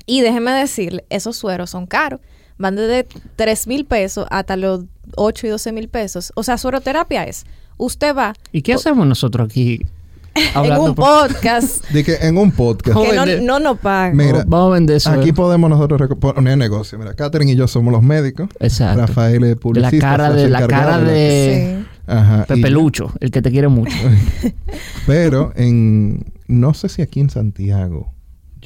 Y 0.06 0.22
déjeme 0.22 0.50
decirle, 0.50 1.04
esos 1.08 1.36
sueros 1.36 1.70
son 1.70 1.86
caros. 1.86 2.20
Van 2.58 2.76
desde 2.76 3.06
3 3.36 3.66
mil 3.66 3.84
pesos 3.84 4.26
hasta 4.30 4.56
los 4.56 4.84
8 5.16 5.46
y 5.46 5.50
12 5.50 5.72
mil 5.72 5.88
pesos. 5.88 6.32
O 6.36 6.42
sea, 6.42 6.58
sueroterapia 6.58 7.24
es, 7.24 7.44
usted 7.76 8.14
va 8.16 8.34
¿Y 8.52 8.62
qué 8.62 8.74
hacemos 8.74 9.06
nosotros 9.06 9.46
aquí? 9.48 9.80
en 10.54 10.72
un 10.78 10.94
por- 10.94 11.28
podcast 11.28 11.88
De 11.92 12.04
que 12.04 12.14
en 12.16 12.36
un 12.36 12.50
podcast. 12.52 12.98
que 12.98 13.14
no, 13.14 13.24
no 13.42 13.58
nos 13.60 13.78
pagan. 13.78 14.16
Mira, 14.16 14.44
Vamos 14.46 14.70
a 14.72 14.74
vender 14.74 14.96
eso. 14.96 15.10
Aquí 15.10 15.32
podemos 15.32 15.70
nosotros 15.70 16.10
poner 16.18 16.58
negocio. 16.58 16.98
Mira, 16.98 17.14
Catherine 17.14 17.52
y 17.52 17.56
yo 17.56 17.66
somos 17.68 17.92
los 17.92 18.02
médicos. 18.02 18.48
Exacto. 18.60 19.00
Rafael 19.06 19.36
es 19.36 19.40
de 19.50 19.54
la 19.54 19.60
publicista. 19.60 19.98
cara 19.98 20.32
de 20.32 20.48
la 20.50 20.66
cara 20.66 20.98
de 21.00 21.78
Sí. 21.82 21.86
Ajá. 22.06 22.44
y- 22.48 22.52
Pepe 22.54 22.70
Lucho, 22.70 23.12
el 23.20 23.30
que 23.30 23.40
te 23.42 23.50
quiere 23.50 23.68
mucho. 23.68 23.96
Pero 25.06 25.52
en... 25.56 26.32
No 26.48 26.74
sé 26.74 26.88
si 26.88 27.02
aquí 27.02 27.18
en 27.20 27.28
Santiago 27.30 28.12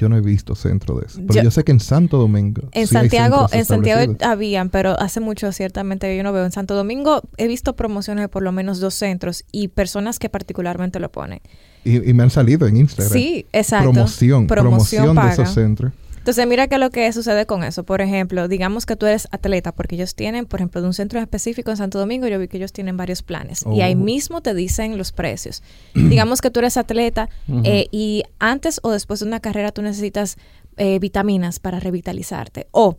yo 0.00 0.08
no 0.08 0.16
he 0.16 0.22
visto 0.22 0.54
centro 0.54 0.98
de 0.98 1.06
eso. 1.06 1.20
Pero 1.26 1.34
Yo- 1.34 1.42
yo, 1.42 1.50
sé 1.50 1.62
que 1.62 1.72
en 1.72 1.80
Santo 1.80 2.16
Domingo 2.16 2.62
En 2.72 2.86
sí 2.86 2.94
Santiago, 2.94 3.48
en 3.52 3.66
Santiago 3.66 4.16
habían, 4.24 4.70
pero 4.70 4.98
hace 4.98 5.20
mucho 5.20 5.52
ciertamente 5.52 6.16
yo 6.16 6.22
no 6.22 6.32
veo. 6.32 6.46
En 6.46 6.52
Santo 6.52 6.74
Domingo 6.74 7.20
he 7.36 7.46
visto 7.46 7.76
promociones 7.76 8.22
de 8.22 8.28
por 8.28 8.42
lo 8.42 8.50
menos 8.50 8.80
dos 8.80 8.94
centros 8.94 9.44
y 9.52 9.68
personas 9.68 10.18
que 10.18 10.30
particularmente 10.30 11.00
lo 11.00 11.10
ponen. 11.12 11.40
Y, 11.84 12.08
y 12.08 12.14
me 12.14 12.22
han 12.22 12.30
salido 12.30 12.66
en 12.66 12.78
Instagram. 12.78 13.12
Sí, 13.12 13.46
exacto. 13.52 13.92
Promoción, 13.92 14.46
promoción, 14.46 15.08
de 15.08 15.14
paga. 15.14 15.32
esos 15.32 15.52
centros. 15.52 15.92
Entonces, 16.20 16.46
mira 16.46 16.68
qué 16.68 16.74
es 16.76 16.80
lo 16.80 16.90
que 16.90 17.10
sucede 17.12 17.46
con 17.46 17.64
eso. 17.64 17.82
Por 17.84 18.00
ejemplo, 18.02 18.46
digamos 18.46 18.84
que 18.86 18.94
tú 18.94 19.06
eres 19.06 19.26
atleta, 19.32 19.72
porque 19.72 19.94
ellos 19.96 20.14
tienen, 20.14 20.44
por 20.46 20.60
ejemplo, 20.60 20.80
de 20.82 20.86
un 20.86 20.94
centro 20.94 21.18
específico 21.18 21.70
en 21.70 21.78
Santo 21.78 21.98
Domingo, 21.98 22.28
yo 22.28 22.38
vi 22.38 22.46
que 22.46 22.58
ellos 22.58 22.72
tienen 22.72 22.96
varios 22.98 23.22
planes. 23.22 23.64
Y 23.74 23.80
ahí 23.80 23.94
Oh. 23.94 23.96
mismo 23.96 24.42
te 24.42 24.54
dicen 24.54 24.96
los 24.98 25.12
precios. 25.12 25.62
digamos 25.94 26.40
que 26.42 26.50
tú 26.50 26.60
eres 26.60 26.76
atleta 26.76 27.28
eh, 27.64 27.86
y 27.90 28.22
antes 28.38 28.80
o 28.82 28.90
después 28.90 29.20
de 29.20 29.26
una 29.26 29.40
carrera 29.40 29.72
tú 29.72 29.80
necesitas 29.82 30.36
eh, 30.76 30.98
vitaminas 30.98 31.58
para 31.58 31.80
revitalizarte. 31.80 32.68
O 32.70 32.98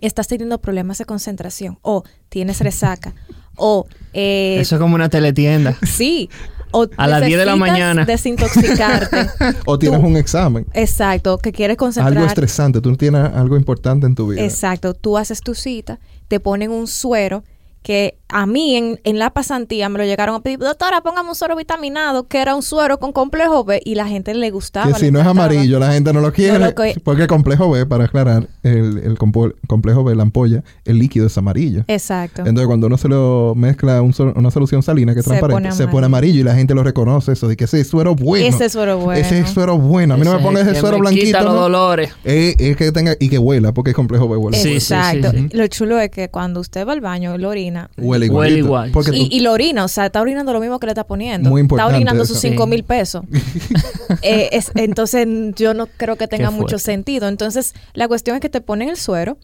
estás 0.00 0.28
teniendo 0.28 0.58
problemas 0.60 0.98
de 0.98 1.04
concentración. 1.04 1.78
O 1.82 2.04
tienes 2.28 2.60
resaca. 2.60 3.12
o... 3.56 3.86
eh, 4.14 4.56
Eso 4.60 4.76
es 4.76 4.80
como 4.80 4.94
una 4.94 5.08
teletienda. 5.08 5.76
Sí. 5.86 6.30
O 6.72 6.86
A 6.96 7.06
las 7.06 7.24
10 7.24 7.38
de 7.38 7.46
la 7.46 7.56
mañana. 7.56 8.04
Desintoxicarte. 8.04 9.28
O 9.66 9.78
tienes 9.78 10.00
Tú- 10.00 10.06
un 10.06 10.16
examen. 10.16 10.66
Exacto, 10.72 11.38
que 11.38 11.52
quieres 11.52 11.76
concentrar. 11.76 12.12
Algo 12.16 12.26
estresante. 12.26 12.80
Tú 12.80 12.96
tienes 12.96 13.32
algo 13.34 13.56
importante 13.56 14.06
en 14.06 14.14
tu 14.14 14.28
vida. 14.28 14.42
Exacto, 14.42 14.94
tú 14.94 15.16
haces 15.18 15.40
tu 15.40 15.54
cita, 15.54 16.00
te 16.28 16.40
ponen 16.40 16.70
un 16.70 16.86
suero 16.86 17.44
que 17.82 18.18
a 18.32 18.46
mí 18.46 18.76
en, 18.76 19.00
en 19.04 19.18
la 19.18 19.30
pasantía 19.30 19.88
me 19.88 19.98
lo 19.98 20.04
llegaron 20.04 20.34
a 20.36 20.40
pedir, 20.40 20.58
doctora, 20.58 21.00
póngame 21.02 21.28
un 21.28 21.34
suero 21.34 21.54
vitaminado, 21.56 22.26
que 22.28 22.38
era 22.40 22.54
un 22.54 22.62
suero 22.62 22.98
con 22.98 23.12
complejo 23.12 23.64
B 23.64 23.80
y 23.84 23.94
la 23.94 24.06
gente 24.06 24.34
le 24.34 24.50
gustaba. 24.50 24.92
Que 24.92 24.98
si 24.98 25.10
no 25.10 25.20
es 25.20 25.26
amarillo, 25.26 25.78
la 25.78 25.92
gente 25.92 26.12
no 26.12 26.20
lo 26.20 26.32
quiere. 26.32 26.58
lo 26.58 26.74
que- 26.74 26.94
Porque 27.04 27.22
el 27.22 27.28
complejo 27.28 27.70
B, 27.70 27.86
para 27.86 28.04
aclarar, 28.04 28.48
el, 28.62 28.98
el 28.98 29.18
complejo 29.18 30.04
B, 30.04 30.14
la 30.14 30.22
ampolla, 30.22 30.62
el 30.84 30.98
líquido 30.98 31.26
es 31.26 31.36
amarillo. 31.38 31.84
Exacto. 31.88 32.40
Entonces, 32.40 32.66
cuando 32.66 32.86
uno 32.86 32.96
se 32.98 33.08
lo 33.08 33.54
mezcla 33.56 34.00
un 34.02 34.12
una 34.36 34.50
solución 34.50 34.82
salina 34.82 35.14
que 35.14 35.20
es 35.20 35.24
Se 35.24 35.30
transparente, 35.30 35.62
pone 35.70 35.72
se 35.76 35.88
pone 35.88 36.06
amarillo 36.06 36.40
y 36.40 36.44
la 36.44 36.54
gente 36.54 36.74
lo 36.74 36.82
reconoce. 36.82 37.32
Eso 37.32 37.48
de 37.48 37.56
que 37.56 37.64
ese 37.64 37.82
suero 37.84 38.14
bueno. 38.14 38.46
Ese 38.46 38.68
suero 38.68 38.98
bueno. 38.98 39.20
Ese 39.20 39.46
suero 39.46 39.78
bueno. 39.78 40.14
A 40.14 40.16
mí 40.16 40.24
no 40.24 40.32
me 40.36 40.38
pongas 40.42 40.62
ese 40.64 40.74
que 40.74 40.80
suero 40.80 40.96
me 40.98 41.00
blanquito. 41.02 41.26
Quita 41.26 41.42
los 41.42 41.54
¿no? 41.54 41.60
dolores. 41.60 42.10
Eh, 42.24 42.54
es 42.58 42.76
que 42.76 42.92
tenga 42.92 43.16
y 43.18 43.28
que 43.28 43.38
huela, 43.38 43.72
porque 43.72 43.90
el 43.90 43.96
complejo 43.96 44.28
B 44.28 44.36
huele. 44.36 44.56
Sí, 44.58 44.68
sí, 44.68 44.74
Exacto. 44.74 45.30
sí, 45.32 45.48
sí. 45.50 45.56
Lo 45.56 45.66
chulo 45.66 45.98
es 45.98 46.10
que 46.10 46.28
cuando 46.28 46.60
usted 46.60 46.86
va 46.86 46.92
al 46.92 47.00
baño, 47.00 47.36
lo 47.38 47.48
orina. 47.48 47.90
Huele 47.98 48.21
igual. 48.26 48.48
Huele 48.48 48.58
igual, 48.58 48.90
Porque 48.92 49.10
Y, 49.14 49.28
tú- 49.28 49.36
y 49.36 49.40
lo 49.40 49.52
orina, 49.52 49.84
o 49.84 49.88
sea, 49.88 50.06
está 50.06 50.20
orinando 50.20 50.52
lo 50.52 50.60
mismo 50.60 50.78
que 50.80 50.86
le 50.86 50.92
está 50.92 51.06
poniendo. 51.06 51.48
Muy 51.50 51.60
Está 51.60 51.64
importante 51.64 51.94
orinando 51.96 52.22
eso. 52.24 52.32
sus 52.34 52.40
cinco 52.42 52.64
Sí. 52.64 52.70
mil 52.70 52.84
pesos. 52.84 53.24
Eh, 54.22 54.50
es- 54.52 54.70
entonces, 54.74 55.26
yo 55.56 55.74
no 55.74 55.86
creo 55.86 56.16
que 56.16 56.28
tenga 56.28 56.50
mucho 56.50 56.78
sentido. 56.78 57.28
Entonces, 57.28 57.74
la 57.94 58.08
cuestión 58.08 58.36
es 58.36 58.40
que 58.40 58.48
te 58.48 58.60
ponen 58.60 58.88
el 58.90 58.96
suero 58.96 59.38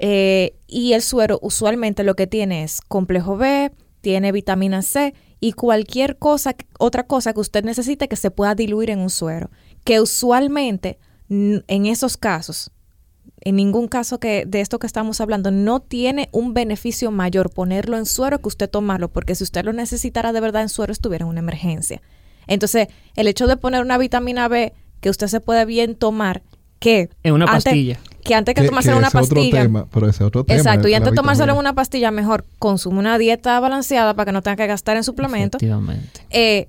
eh, 0.00 0.54
y 0.66 0.92
el 0.94 1.02
suero 1.02 1.38
usualmente 1.42 2.02
lo 2.04 2.16
que 2.16 2.26
tiene 2.26 2.64
es 2.64 2.80
complejo 2.88 3.36
B, 3.36 3.70
tiene 4.00 4.32
vitamina 4.32 4.82
C 4.82 5.14
y 5.40 5.52
cualquier 5.52 6.16
cosa, 6.18 6.56
otra 6.78 7.06
cosa 7.06 7.32
que 7.32 7.40
usted 7.40 7.64
necesite 7.64 8.08
que 8.08 8.16
se 8.16 8.30
pueda 8.30 8.54
diluir 8.54 8.90
en 8.90 8.98
un 9.00 9.10
suero. 9.10 9.50
Que 9.84 10.00
usualmente 10.00 10.98
en 11.28 11.86
esos 11.86 12.16
casos, 12.16 12.70
en 13.44 13.56
ningún 13.56 13.88
caso 13.88 14.18
que 14.18 14.44
de 14.46 14.60
esto 14.60 14.78
que 14.78 14.86
estamos 14.86 15.20
hablando, 15.20 15.50
no 15.50 15.80
tiene 15.80 16.28
un 16.32 16.54
beneficio 16.54 17.10
mayor 17.10 17.50
ponerlo 17.50 17.96
en 17.98 18.06
suero 18.06 18.38
que 18.40 18.48
usted 18.48 18.70
tomarlo, 18.70 19.08
porque 19.08 19.34
si 19.34 19.44
usted 19.44 19.64
lo 19.64 19.72
necesitara 19.72 20.32
de 20.32 20.40
verdad 20.40 20.62
en 20.62 20.68
suero, 20.68 20.92
estuviera 20.92 21.24
en 21.24 21.28
una 21.30 21.40
emergencia. 21.40 22.00
Entonces, 22.46 22.88
el 23.16 23.26
hecho 23.28 23.46
de 23.46 23.56
poner 23.56 23.82
una 23.82 23.98
vitamina 23.98 24.48
B 24.48 24.72
que 25.00 25.10
usted 25.10 25.26
se 25.28 25.40
puede 25.40 25.64
bien 25.66 25.94
tomar, 25.94 26.42
que 26.78 27.08
En 27.22 27.34
una 27.34 27.44
antes- 27.46 27.64
pastilla. 27.64 27.98
que 28.22 28.34
antes 28.34 28.54
que, 28.54 28.62
que, 28.62 28.68
tomarse 28.68 28.90
que 28.90 28.96
una 28.96 29.08
otro 29.08 29.20
pastilla. 29.20 29.62
tema, 29.62 29.86
pero 29.92 30.08
ese 30.08 30.24
otro 30.24 30.44
tema. 30.44 30.58
Exacto, 30.58 30.88
y 30.88 30.94
antes 30.94 31.12
de 31.12 31.16
tomárselo 31.16 31.52
en 31.52 31.58
una 31.58 31.74
pastilla, 31.74 32.10
mejor 32.10 32.44
consume 32.58 32.98
una 32.98 33.16
dieta 33.18 33.58
balanceada 33.60 34.14
para 34.14 34.26
que 34.26 34.32
no 34.32 34.42
tenga 34.42 34.56
que 34.56 34.66
gastar 34.66 34.96
en 34.96 35.04
suplementos. 35.04 35.62
Efectivamente. 35.62 36.20
Eh, 36.30 36.68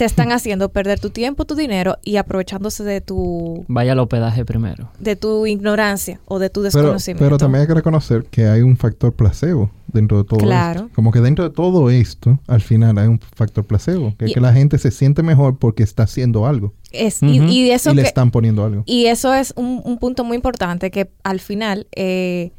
te 0.00 0.06
están 0.06 0.32
haciendo 0.32 0.70
perder 0.70 0.98
tu 0.98 1.10
tiempo, 1.10 1.44
tu 1.44 1.54
dinero 1.54 1.98
y 2.02 2.16
aprovechándose 2.16 2.84
de 2.84 3.02
tu 3.02 3.66
Vaya 3.68 3.92
al 3.92 3.98
hospedaje 3.98 4.46
primero. 4.46 4.88
de 4.98 5.14
tu 5.14 5.44
ignorancia 5.46 6.20
o 6.24 6.38
de 6.38 6.48
tu 6.48 6.62
desconocimiento. 6.62 7.22
pero 7.22 7.36
también 7.36 7.60
hay 7.60 7.66
que 7.66 7.74
reconocer 7.74 8.24
que 8.30 8.46
hay 8.48 8.62
un 8.62 8.78
factor 8.78 9.12
placebo 9.12 9.70
dentro 9.88 10.16
de 10.16 10.24
todo 10.24 10.38
Claro. 10.40 10.80
esto. 10.84 10.92
Como 10.94 11.10
que 11.12 11.20
dentro 11.20 11.44
de 11.46 11.54
todo 11.54 11.90
esto, 11.90 12.38
al 12.46 12.62
final 12.62 12.96
hay 12.96 13.08
un 13.08 13.20
factor 13.36 13.62
placebo. 13.66 14.14
Que 14.16 14.24
es 14.24 14.30
Y- 14.30 14.34
que 14.34 14.40
la 14.40 14.54
gente 14.54 14.78
se 14.78 14.90
siente 14.90 15.22
mejor 15.22 15.58
porque 15.58 15.82
está 15.82 16.04
haciendo 16.04 16.46
algo. 16.46 16.72
Es- 16.92 17.22
y, 17.22 17.38
y 17.38 17.70
eso 17.70 17.90
y 17.92 17.96
le 17.96 18.00
que, 18.02 18.08
están 18.08 18.30
poniendo 18.30 18.64
algo. 18.64 18.84
y 18.86 19.04
eso 19.04 19.34
es 19.34 19.52
un, 19.54 19.82
un 19.84 19.98
punto 19.98 20.24
muy 20.24 20.34
importante 20.36 20.90
que 20.90 21.10
al 21.24 21.40
final 21.40 21.88
eh, 21.94 22.52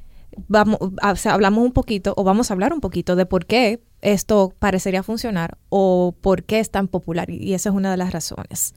vamos, 0.48 0.80
o 0.82 1.16
sea, 1.16 1.34
hablamos 1.34 1.64
un 1.64 1.72
poquito 1.72 2.14
o 2.18 2.24
vamos 2.24 2.50
a 2.50 2.54
hablar 2.54 2.74
un 2.74 2.82
poquito 2.82 3.16
de 3.16 3.26
por 3.26 3.46
qué 3.46 3.82
esto 4.02 4.54
parecería 4.60 5.04
funcionar 5.04 5.58
o 5.70 6.16
por 6.22 6.44
qué 6.44 6.60
es 6.60 6.72
tan 6.72 6.88
popular 6.88 7.30
y, 7.30 7.54
esa 7.54 7.70
es 7.70 7.76
una 7.76 7.92
de 7.92 7.98
las 7.98 8.12
razones. 8.12 8.74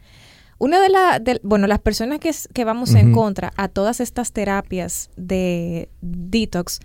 Una 0.59 0.81
de 0.81 0.89
las, 0.89 1.21
bueno, 1.43 1.67
las 1.67 1.81
personas 1.81 2.21
que, 2.21 2.33
que 2.53 2.65
vamos 2.65 2.95
en 2.95 3.13
contra 3.13 3.53
a 3.57 3.69
todas 3.69 4.01
estas 4.01 4.33
terapias 4.33 5.11
de 5.17 5.91
detox, 6.01 6.81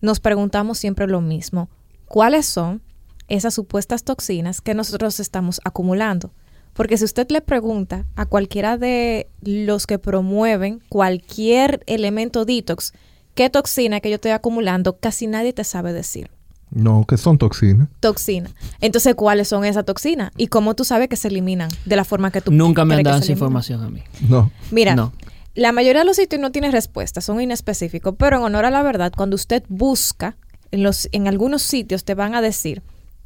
nos 0.00 0.18
preguntamos 0.20 0.78
siempre 0.78 1.06
lo 1.06 1.20
mismo. 1.20 1.68
¿Cuáles 2.06 2.46
son 2.46 2.82
esas 3.28 3.54
supuestas 3.54 4.02
toxinas 4.02 4.60
que 4.60 4.74
nosotros 4.74 5.20
estamos 5.20 5.60
acumulando? 5.64 6.32
Porque 6.72 6.96
si 6.96 7.04
usted 7.04 7.28
le 7.30 7.40
pregunta 7.40 8.04
a 8.14 8.26
cualquiera 8.26 8.76
de 8.78 9.28
los 9.42 9.86
que 9.86 9.98
promueven 9.98 10.82
cualquier 10.88 11.82
elemento 11.86 12.44
detox, 12.44 12.92
¿qué 13.34 13.50
toxina 13.50 14.00
que 14.00 14.10
yo 14.10 14.16
estoy 14.16 14.32
acumulando? 14.32 14.98
Casi 14.98 15.26
nadie 15.26 15.52
te 15.52 15.64
sabe 15.64 15.92
decir. 15.92 16.30
No, 16.70 17.04
que 17.06 17.16
son 17.16 17.38
toxinas. 17.38 17.88
Toxina. 18.00 18.50
Entonces, 18.80 19.14
¿cuáles 19.14 19.48
son 19.48 19.64
esas 19.64 19.84
toxinas? 19.86 20.32
¿Y 20.36 20.48
cómo 20.48 20.74
tú 20.74 20.84
sabes 20.84 21.08
que 21.08 21.16
se 21.16 21.28
eliminan 21.28 21.70
de 21.86 21.96
la 21.96 22.04
forma 22.04 22.30
que 22.30 22.40
tú 22.42 22.52
Nunca 22.52 22.84
me 22.84 22.94
han 22.96 23.02
dado 23.02 23.18
esa 23.20 23.32
información 23.32 23.82
a 23.82 23.88
mí. 23.88 24.02
No. 24.28 24.50
Mira, 24.70 24.94
No. 24.94 25.12
la 25.54 25.72
mayoría 25.72 26.00
de 26.02 26.06
los 26.06 26.16
sitios 26.16 26.40
no 26.42 26.52
tiene 26.52 26.70
respuesta, 26.70 27.20
son 27.22 27.40
inespecíficos, 27.40 28.14
pero 28.18 28.36
en 28.36 28.42
honor 28.42 28.66
a 28.66 28.70
la 28.70 28.82
verdad, 28.82 29.12
cuando 29.16 29.34
usted 29.34 29.62
busca, 29.68 30.36
en, 30.70 30.82
los, 30.82 31.08
en 31.12 31.26
algunos 31.26 31.62
sitios 31.62 32.04
te 32.04 32.14
van 32.14 32.34
a 32.34 32.42
decir 32.42 32.82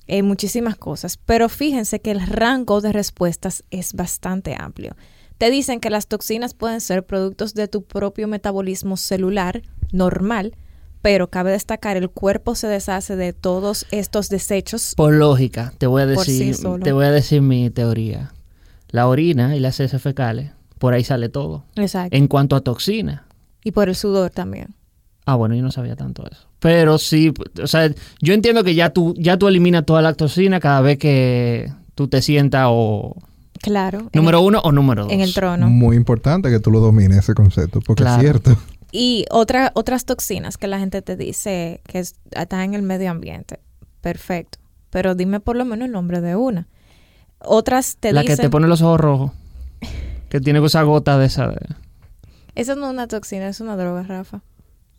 eh, 0.07 0.23
muchísimas 0.23 0.77
cosas, 0.77 1.17
pero 1.17 1.49
fíjense 1.49 2.01
que 2.01 2.13
el 2.13 2.25
rango 2.25 2.81
de 2.81 2.93
respuestas 2.93 3.65
es 3.73 3.93
bastante 3.95 4.55
amplio. 4.57 4.95
Te 5.39 5.51
dicen 5.51 5.81
que 5.81 5.91
las 5.91 6.07
toxinas 6.07 6.55
pueden 6.55 6.81
ser 6.81 7.05
productos 7.05 7.55
de 7.55 7.67
tu 7.67 7.83
propio 7.83 8.29
metabolismo 8.29 8.97
celular 8.97 9.63
normal, 9.93 10.57
pero 11.01 11.29
cabe 11.31 11.53
destacar, 11.53 11.97
el 11.97 12.11
cuerpo 12.11 12.55
se 12.55 12.67
deshace 12.69 13.17
de 13.17 13.33
todos 13.33 13.87
estos 13.91 14.29
desechos. 14.29 14.95
Por 14.97 15.15
lógica, 15.15 15.73
te 15.79 15.87
voy 15.87 16.03
a 16.03 16.07
sí 16.17 16.33
decir, 16.39 16.55
solo. 16.55 16.85
te 16.85 16.93
voy 16.93 17.07
a 17.07 17.11
decir 17.11 17.43
mi 17.43 17.71
teoría. 17.71 18.33
La 18.91 19.09
orina 19.09 19.57
y 19.57 19.61
las 19.61 19.81
heces 19.81 20.01
fecales, 20.03 20.53
por 20.79 20.93
ahí 20.95 21.03
sale 21.05 21.29
todo. 21.29 21.65
Exacto. 21.77 22.17
En 22.17 22.29
cuanto 22.29 22.57
a 22.57 22.61
toxina. 22.61 23.27
Y 23.65 23.73
por 23.73 23.89
el 23.89 23.95
sudor 23.97 24.31
también. 24.31 24.75
Ah, 25.25 25.37
bueno, 25.37 25.55
yo 25.55 25.63
no 25.63 25.71
sabía 25.71 25.95
tanto 25.97 26.25
eso. 26.31 26.49
Pero 26.59 26.99
sí, 26.99 27.33
o 27.63 27.67
sea, 27.67 27.91
yo 28.21 28.35
entiendo 28.35 28.65
que 28.65 28.75
ya 28.75 28.91
tú, 28.91 29.15
ya 29.17 29.37
tú 29.37 29.49
eliminas 29.49 29.85
toda 29.87 30.03
la 30.03 30.15
toxina 30.15 30.61
cada 30.61 30.81
vez 30.81 30.99
que 30.99 31.73
tú 31.95 32.09
te 32.09 32.23
sientas 32.23 32.67
o 32.69 33.17
Claro. 33.61 34.09
número 34.13 34.41
el- 34.41 34.47
uno 34.47 34.61
o 34.65 34.73
número 34.73 35.05
dos. 35.05 35.13
En 35.13 35.21
el 35.21 35.33
trono. 35.33 35.69
Muy 35.69 35.97
importante 35.97 36.51
que 36.51 36.59
tú 36.61 36.71
lo 36.73 36.81
domines 36.81 37.19
ese 37.19 37.35
concepto, 37.35 37.81
porque 37.81 38.03
Claro. 38.03 38.17
es 38.17 38.23
cierto. 38.23 38.57
Y 38.93 39.25
otra, 39.31 39.73
otras 39.75 40.05
toxinas 40.05 40.59
que 40.59 40.67
la 40.69 40.79
gente 40.79 41.01
te 41.03 41.17
dice 41.17 41.81
que 41.89 41.99
es- 41.99 42.17
están 42.33 42.61
en 42.61 42.75
el 42.75 42.83
medio 42.83 43.11
ambiente. 43.11 43.59
Perfecto. 44.03 44.59
Pero 44.91 45.15
dime 45.15 45.41
por 45.41 45.57
lo 45.57 45.65
menos 45.65 45.87
el 45.87 45.93
nombre 45.93 46.21
de 46.21 46.37
una. 46.37 46.69
Otras 47.39 47.97
te 47.99 48.13
la 48.13 48.21
dicen... 48.21 48.37
que 48.37 48.43
te 48.43 48.51
pone 48.51 48.69
los 48.69 48.83
ojos 48.83 49.01
rojos. 49.01 49.31
Que 50.29 50.41
tiene 50.41 50.61
que 50.61 50.65
usar 50.67 50.85
gotas 50.87 51.19
de 51.19 51.27
esa. 51.27 51.53
Eso 52.55 52.75
no 52.77 52.87
es 52.87 52.93
una 52.93 53.07
toxina, 53.07 53.49
es 53.49 53.61
una 53.61 53.77
droga, 53.77 54.03
Rafa. 54.03 54.41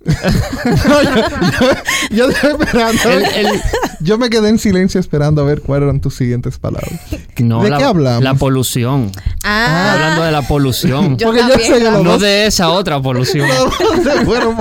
No, 0.06 1.04
yo, 1.04 1.16
yo- 1.16 2.16
yo 2.16 2.30
estoy 2.30 2.52
esperando. 2.52 3.10
El- 3.10 3.24
el- 3.46 3.62
Yo 4.02 4.18
me 4.18 4.30
quedé 4.30 4.50
en 4.50 4.60
silencio 4.60 5.00
esperando 5.00 5.42
a 5.42 5.46
ver 5.46 5.62
cuáles 5.62 5.84
eran 5.88 6.02
tus 6.02 6.16
siguientes 6.16 6.58
palabras. 6.58 7.00
no, 7.38 7.64
¿De 7.64 7.70
la, 7.70 7.78
qué 7.78 7.84
hablamos? 7.86 8.24
La 8.24 8.34
polución. 8.34 9.12
Ah, 9.44 9.94
Hablando 9.94 10.24
de 10.24 10.32
la 10.32 10.42
polución. 10.42 11.18
Yo 11.18 11.28
Porque 11.28 11.42
yo 11.42 11.48
también, 11.50 11.72
sé 11.74 11.80
que 11.80 11.90
¿no? 12.04 12.18
de 12.20 12.48
esa 12.48 12.70
otra 12.72 13.02
polución. 13.02 13.48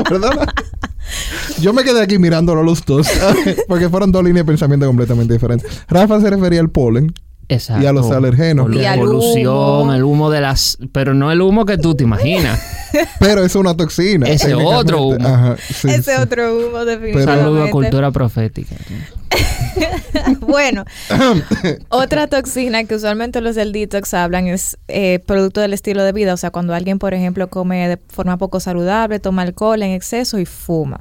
por 0.05 0.21
dar- 0.21 0.55
Yo 1.61 1.73
me 1.73 1.83
quedé 1.85 2.01
aquí 2.03 2.19
mirándolo 2.19 2.63
los 2.63 2.85
dos. 2.85 3.09
Porque 3.69 3.89
fueron 3.89 4.13
dos 4.13 4.23
líneas 4.25 4.47
de 4.47 4.53
pensamiento 4.53 4.87
completamente 4.87 5.33
diferentes. 5.35 5.69
Rafa 5.89 6.21
se 6.21 6.31
refería 6.31 6.61
al 6.61 6.71
polen. 6.71 7.13
Exacto. 7.49 7.83
Y 7.83 7.87
a 7.87 7.93
los 7.93 8.11
alergenos. 8.11 8.69
Y 8.73 8.99
polución, 8.99 9.55
humo. 9.55 9.95
el 9.95 10.05
humo 10.05 10.31
de 10.31 10.41
las... 10.41 10.79
Pero 10.93 11.15
no 11.15 11.31
el 11.31 11.41
humo 11.41 11.67
que 11.67 11.79
tú 11.79 11.95
te 11.95 12.05
imaginas. 12.05 12.61
Pero 13.21 13.45
es 13.45 13.55
una 13.55 13.77
toxina. 13.77 14.27
Ese 14.27 14.55
otro 14.55 15.03
humo. 15.03 15.27
Ajá, 15.27 15.57
sí, 15.57 15.89
ese 15.89 16.15
sí. 16.15 16.21
otro 16.21 16.55
humo 16.55 16.79
Saludo 16.79 16.81
a 16.81 16.85
definitivamente. 16.85 17.71
cultura 17.71 18.11
profética. 18.11 18.77
bueno, 20.41 20.85
otra 21.89 22.27
toxina 22.27 22.85
que 22.85 22.95
usualmente 22.95 23.41
los 23.41 23.55
del 23.55 23.73
detox 23.73 24.15
hablan 24.15 24.47
es 24.47 24.79
eh, 24.89 25.21
producto 25.27 25.61
del 25.61 25.73
estilo 25.73 26.03
de 26.05 26.13
vida. 26.13 26.35
O 26.35 26.37
sea, 26.37 26.51
cuando 26.51 26.75
alguien, 26.75 26.99
por 26.99 27.15
ejemplo, 27.15 27.49
come 27.49 27.89
de 27.89 27.97
forma 27.97 28.37
poco 28.37 28.61
saludable, 28.61 29.19
toma 29.21 29.43
alcohol 29.43 29.83
en 29.83 29.91
exceso 29.93 30.39
y 30.39 30.47
fuma. 30.47 31.01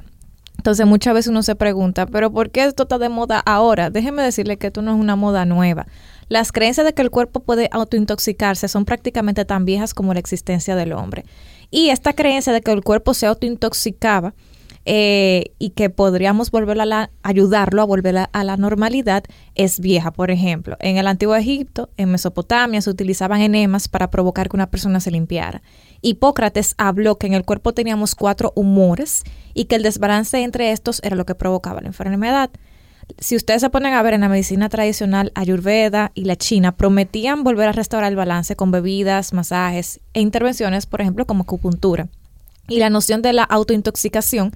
Entonces 0.62 0.86
muchas 0.86 1.14
veces 1.14 1.28
uno 1.28 1.42
se 1.42 1.56
pregunta, 1.56 2.06
pero 2.06 2.30
¿por 2.30 2.50
qué 2.50 2.64
esto 2.64 2.84
está 2.84 2.98
de 2.98 3.08
moda 3.08 3.42
ahora? 3.44 3.90
Déjeme 3.90 4.22
decirle 4.22 4.58
que 4.58 4.68
esto 4.68 4.80
no 4.80 4.94
es 4.94 5.00
una 5.00 5.16
moda 5.16 5.44
nueva. 5.44 5.86
Las 6.32 6.50
creencias 6.50 6.86
de 6.86 6.94
que 6.94 7.02
el 7.02 7.10
cuerpo 7.10 7.40
puede 7.40 7.68
autointoxicarse 7.72 8.66
son 8.66 8.86
prácticamente 8.86 9.44
tan 9.44 9.66
viejas 9.66 9.92
como 9.92 10.14
la 10.14 10.20
existencia 10.20 10.74
del 10.74 10.94
hombre. 10.94 11.26
Y 11.70 11.90
esta 11.90 12.14
creencia 12.14 12.54
de 12.54 12.62
que 12.62 12.72
el 12.72 12.82
cuerpo 12.82 13.12
se 13.12 13.26
autointoxicaba 13.26 14.32
eh, 14.86 15.52
y 15.58 15.70
que 15.72 15.90
podríamos 15.90 16.50
volver 16.50 16.80
a 16.80 16.86
la, 16.86 17.10
ayudarlo 17.22 17.82
a 17.82 17.84
volver 17.84 18.16
a, 18.16 18.24
a 18.32 18.44
la 18.44 18.56
normalidad 18.56 19.24
es 19.56 19.78
vieja. 19.78 20.10
Por 20.10 20.30
ejemplo, 20.30 20.78
en 20.80 20.96
el 20.96 21.06
antiguo 21.06 21.36
Egipto, 21.36 21.90
en 21.98 22.10
Mesopotamia, 22.10 22.80
se 22.80 22.88
utilizaban 22.88 23.42
enemas 23.42 23.88
para 23.88 24.10
provocar 24.10 24.48
que 24.48 24.56
una 24.56 24.70
persona 24.70 25.00
se 25.00 25.10
limpiara. 25.10 25.60
Hipócrates 26.00 26.74
habló 26.78 27.18
que 27.18 27.26
en 27.26 27.34
el 27.34 27.44
cuerpo 27.44 27.74
teníamos 27.74 28.14
cuatro 28.14 28.54
humores 28.56 29.22
y 29.52 29.66
que 29.66 29.76
el 29.76 29.82
desbalance 29.82 30.42
entre 30.42 30.72
estos 30.72 31.02
era 31.04 31.14
lo 31.14 31.26
que 31.26 31.34
provocaba 31.34 31.82
la 31.82 31.88
enfermedad. 31.88 32.48
Si 33.18 33.36
ustedes 33.36 33.60
se 33.60 33.70
ponen 33.70 33.94
a 33.94 34.02
ver 34.02 34.14
en 34.14 34.22
la 34.22 34.28
medicina 34.28 34.68
tradicional, 34.68 35.32
Ayurveda 35.34 36.12
y 36.14 36.24
la 36.24 36.36
China 36.36 36.76
prometían 36.76 37.44
volver 37.44 37.68
a 37.68 37.72
restaurar 37.72 38.10
el 38.10 38.16
balance 38.16 38.56
con 38.56 38.70
bebidas, 38.70 39.32
masajes 39.32 40.00
e 40.14 40.20
intervenciones, 40.20 40.86
por 40.86 41.00
ejemplo, 41.00 41.26
como 41.26 41.42
acupuntura. 41.42 42.08
Y 42.68 42.78
la 42.78 42.90
noción 42.90 43.22
de 43.22 43.32
la 43.32 43.44
autointoxicación 43.44 44.52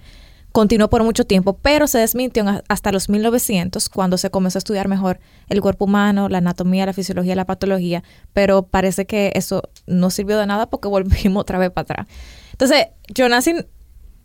continuó 0.56 0.88
por 0.88 1.04
mucho 1.04 1.24
tiempo, 1.24 1.58
pero 1.60 1.86
se 1.86 1.98
desmintió 1.98 2.44
hasta 2.68 2.90
los 2.90 3.10
1900, 3.10 3.90
cuando 3.90 4.16
se 4.16 4.30
comenzó 4.30 4.56
a 4.56 4.60
estudiar 4.60 4.88
mejor 4.88 5.20
el 5.50 5.60
cuerpo 5.60 5.84
humano, 5.84 6.30
la 6.30 6.38
anatomía, 6.38 6.86
la 6.86 6.94
fisiología, 6.94 7.34
la 7.34 7.44
patología, 7.44 8.02
pero 8.32 8.62
parece 8.62 9.04
que 9.04 9.32
eso 9.34 9.62
no 9.86 10.08
sirvió 10.08 10.38
de 10.38 10.46
nada 10.46 10.70
porque 10.70 10.88
volvimos 10.88 11.42
otra 11.42 11.58
vez 11.58 11.70
para 11.70 11.82
atrás. 11.82 12.06
Entonces, 12.52 12.86
Jonathan 13.08 13.66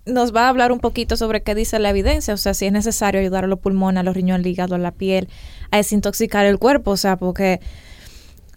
nos 0.06 0.36
va 0.36 0.46
a 0.46 0.50
hablar 0.50 0.72
un 0.72 0.80
poquito 0.80 1.18
sobre 1.18 1.44
qué 1.44 1.56
dice 1.56 1.80
la 1.80 1.90
evidencia, 1.90 2.34
o 2.34 2.38
sea, 2.38 2.54
si 2.54 2.66
es 2.66 2.72
necesario 2.72 3.22
ayudar 3.22 3.44
a 3.44 3.48
los 3.48 3.60
pulmones, 3.60 4.00
a 4.00 4.04
los 4.04 4.16
riñones, 4.16 4.46
al 4.46 4.52
hígado, 4.52 4.76
a 4.76 4.78
la 4.80 4.92
piel, 4.92 5.30
a 5.70 5.78
desintoxicar 5.78 6.46
el 6.46 6.58
cuerpo, 6.60 6.92
o 6.92 6.98
sea, 6.98 7.18
porque 7.18 7.60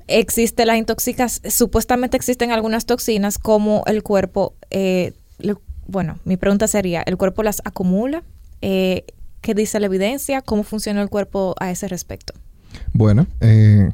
existe 0.06 0.66
la 0.66 0.76
intoxicas, 0.76 1.40
supuestamente 1.48 2.16
existen 2.16 2.50
algunas 2.50 2.86
toxinas 2.86 3.38
como 3.38 3.82
el 3.86 4.02
cuerpo, 4.02 4.54
eh, 4.70 5.12
bueno, 5.86 6.18
mi 6.24 6.36
pregunta 6.36 6.66
sería, 6.66 7.02
¿el 7.02 7.16
cuerpo 7.16 7.42
las 7.42 7.60
acumula? 7.64 8.22
Eh, 8.62 9.04
¿Qué 9.42 9.54
dice 9.54 9.78
la 9.78 9.86
evidencia? 9.86 10.40
¿Cómo 10.40 10.62
funciona 10.62 11.02
el 11.02 11.10
cuerpo 11.10 11.54
a 11.60 11.70
ese 11.70 11.86
respecto? 11.88 12.32
Bueno, 12.94 13.26
eh, 13.40 13.90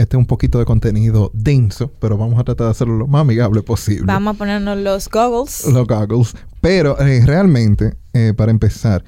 este 0.00 0.16
es 0.16 0.18
un 0.18 0.26
poquito 0.26 0.58
de 0.58 0.64
contenido 0.64 1.30
denso, 1.34 1.92
pero 2.00 2.16
vamos 2.16 2.38
a 2.40 2.44
tratar 2.44 2.66
de 2.66 2.70
hacerlo 2.70 2.96
lo 2.96 3.06
más 3.06 3.20
amigable 3.22 3.62
posible. 3.62 4.04
Vamos 4.06 4.34
a 4.34 4.38
ponernos 4.38 4.78
los 4.78 5.08
goggles. 5.08 5.66
Los 5.66 5.86
goggles. 5.86 6.34
Pero 6.60 6.98
eh, 7.00 7.22
realmente, 7.26 7.94
eh, 8.12 8.32
para 8.36 8.50
empezar, 8.50 9.04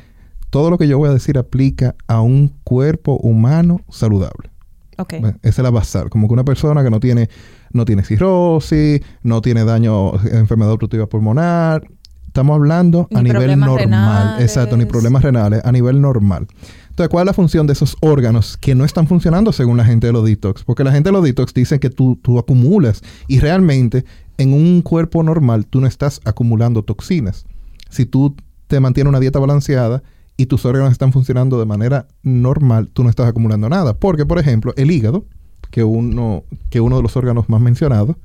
todo 0.50 0.68
lo 0.70 0.76
que 0.78 0.86
yo 0.86 0.98
voy 0.98 1.08
a 1.08 1.12
decir 1.12 1.38
aplica 1.38 1.94
a 2.06 2.20
un 2.20 2.48
cuerpo 2.62 3.16
humano 3.16 3.80
saludable. 3.88 4.50
Ok. 4.98 5.14
Bueno, 5.20 5.38
Esa 5.42 5.62
es 5.62 5.64
la 5.64 5.70
basal. 5.70 6.10
Como 6.10 6.28
que 6.28 6.34
una 6.34 6.44
persona 6.44 6.84
que 6.84 6.90
no 6.90 7.00
tiene, 7.00 7.30
no 7.72 7.84
tiene 7.86 8.04
cirrosis, 8.04 9.00
no 9.22 9.40
tiene 9.40 9.64
daño, 9.64 10.14
eh, 10.16 10.30
enfermedad 10.34 10.72
obstructiva 10.72 11.06
pulmonar. 11.06 11.82
Estamos 12.26 12.54
hablando 12.56 13.08
a 13.14 13.22
Ni 13.22 13.30
nivel 13.30 13.58
normal. 13.58 13.78
renales. 13.78 14.42
Exacto, 14.42 14.76
ni 14.76 14.84
problemas 14.86 15.22
renales, 15.22 15.60
a 15.64 15.72
nivel 15.72 16.00
normal. 16.00 16.46
Entonces, 16.92 17.08
¿cuál 17.08 17.22
es 17.22 17.26
la 17.28 17.32
función 17.32 17.66
de 17.66 17.72
esos 17.72 17.96
órganos 18.00 18.58
que 18.58 18.74
no 18.74 18.84
están 18.84 19.06
funcionando 19.06 19.50
según 19.50 19.78
la 19.78 19.84
gente 19.86 20.08
de 20.08 20.12
los 20.12 20.26
detox? 20.26 20.62
Porque 20.62 20.84
la 20.84 20.92
gente 20.92 21.08
de 21.08 21.14
los 21.14 21.24
detox 21.24 21.54
dice 21.54 21.80
que 21.80 21.88
tú, 21.88 22.18
tú 22.20 22.38
acumulas 22.38 23.00
y 23.26 23.40
realmente 23.40 24.04
en 24.36 24.52
un 24.52 24.82
cuerpo 24.82 25.22
normal 25.22 25.64
tú 25.64 25.80
no 25.80 25.86
estás 25.86 26.20
acumulando 26.26 26.82
toxinas. 26.82 27.46
Si 27.88 28.04
tú 28.04 28.36
te 28.66 28.78
mantienes 28.78 29.08
una 29.08 29.20
dieta 29.20 29.38
balanceada 29.38 30.02
y 30.36 30.44
tus 30.44 30.66
órganos 30.66 30.92
están 30.92 31.14
funcionando 31.14 31.58
de 31.58 31.64
manera 31.64 32.08
normal, 32.22 32.90
tú 32.92 33.04
no 33.04 33.08
estás 33.08 33.26
acumulando 33.26 33.70
nada. 33.70 33.94
Porque, 33.94 34.26
por 34.26 34.38
ejemplo, 34.38 34.74
el 34.76 34.90
hígado, 34.90 35.24
que 35.70 35.84
uno, 35.84 36.44
que 36.68 36.82
uno 36.82 36.98
de 36.98 37.02
los 37.02 37.16
órganos 37.16 37.48
más 37.48 37.62
mencionados, 37.62 38.16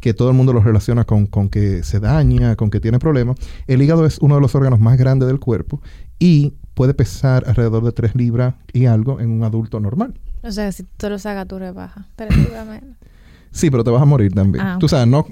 que 0.00 0.14
todo 0.14 0.30
el 0.30 0.36
mundo 0.36 0.52
lo 0.52 0.60
relaciona 0.60 1.04
con, 1.04 1.26
con 1.26 1.48
que 1.48 1.82
se 1.82 1.98
daña, 1.98 2.54
con 2.54 2.70
que 2.70 2.78
tiene 2.78 3.00
problemas. 3.00 3.36
El 3.66 3.82
hígado 3.82 4.06
es 4.06 4.18
uno 4.20 4.36
de 4.36 4.40
los 4.40 4.54
órganos 4.54 4.78
más 4.78 4.96
grandes 4.96 5.26
del 5.26 5.40
cuerpo 5.40 5.82
y 6.20 6.52
puede 6.74 6.94
pesar 6.94 7.42
alrededor 7.48 7.84
de 7.84 7.90
3 7.90 8.14
libras 8.14 8.54
y 8.72 8.86
algo 8.86 9.18
en 9.18 9.30
un 9.30 9.42
adulto 9.42 9.80
normal. 9.80 10.14
O 10.42 10.52
sea, 10.52 10.70
si 10.70 10.84
tú 10.84 11.08
lo 11.08 11.18
sacas, 11.18 11.48
tú 11.48 11.58
le 11.58 11.72
bajas. 11.72 12.06
Tres 12.14 12.36
libras 12.36 12.66
menos. 12.66 12.96
Sí, 13.52 13.68
pero 13.68 13.82
te 13.82 13.90
vas 13.90 14.00
a 14.00 14.04
morir 14.04 14.32
también. 14.32 14.64
Ah, 14.64 14.76
Tú 14.78 14.88
sabes, 14.88 15.08
no, 15.08 15.26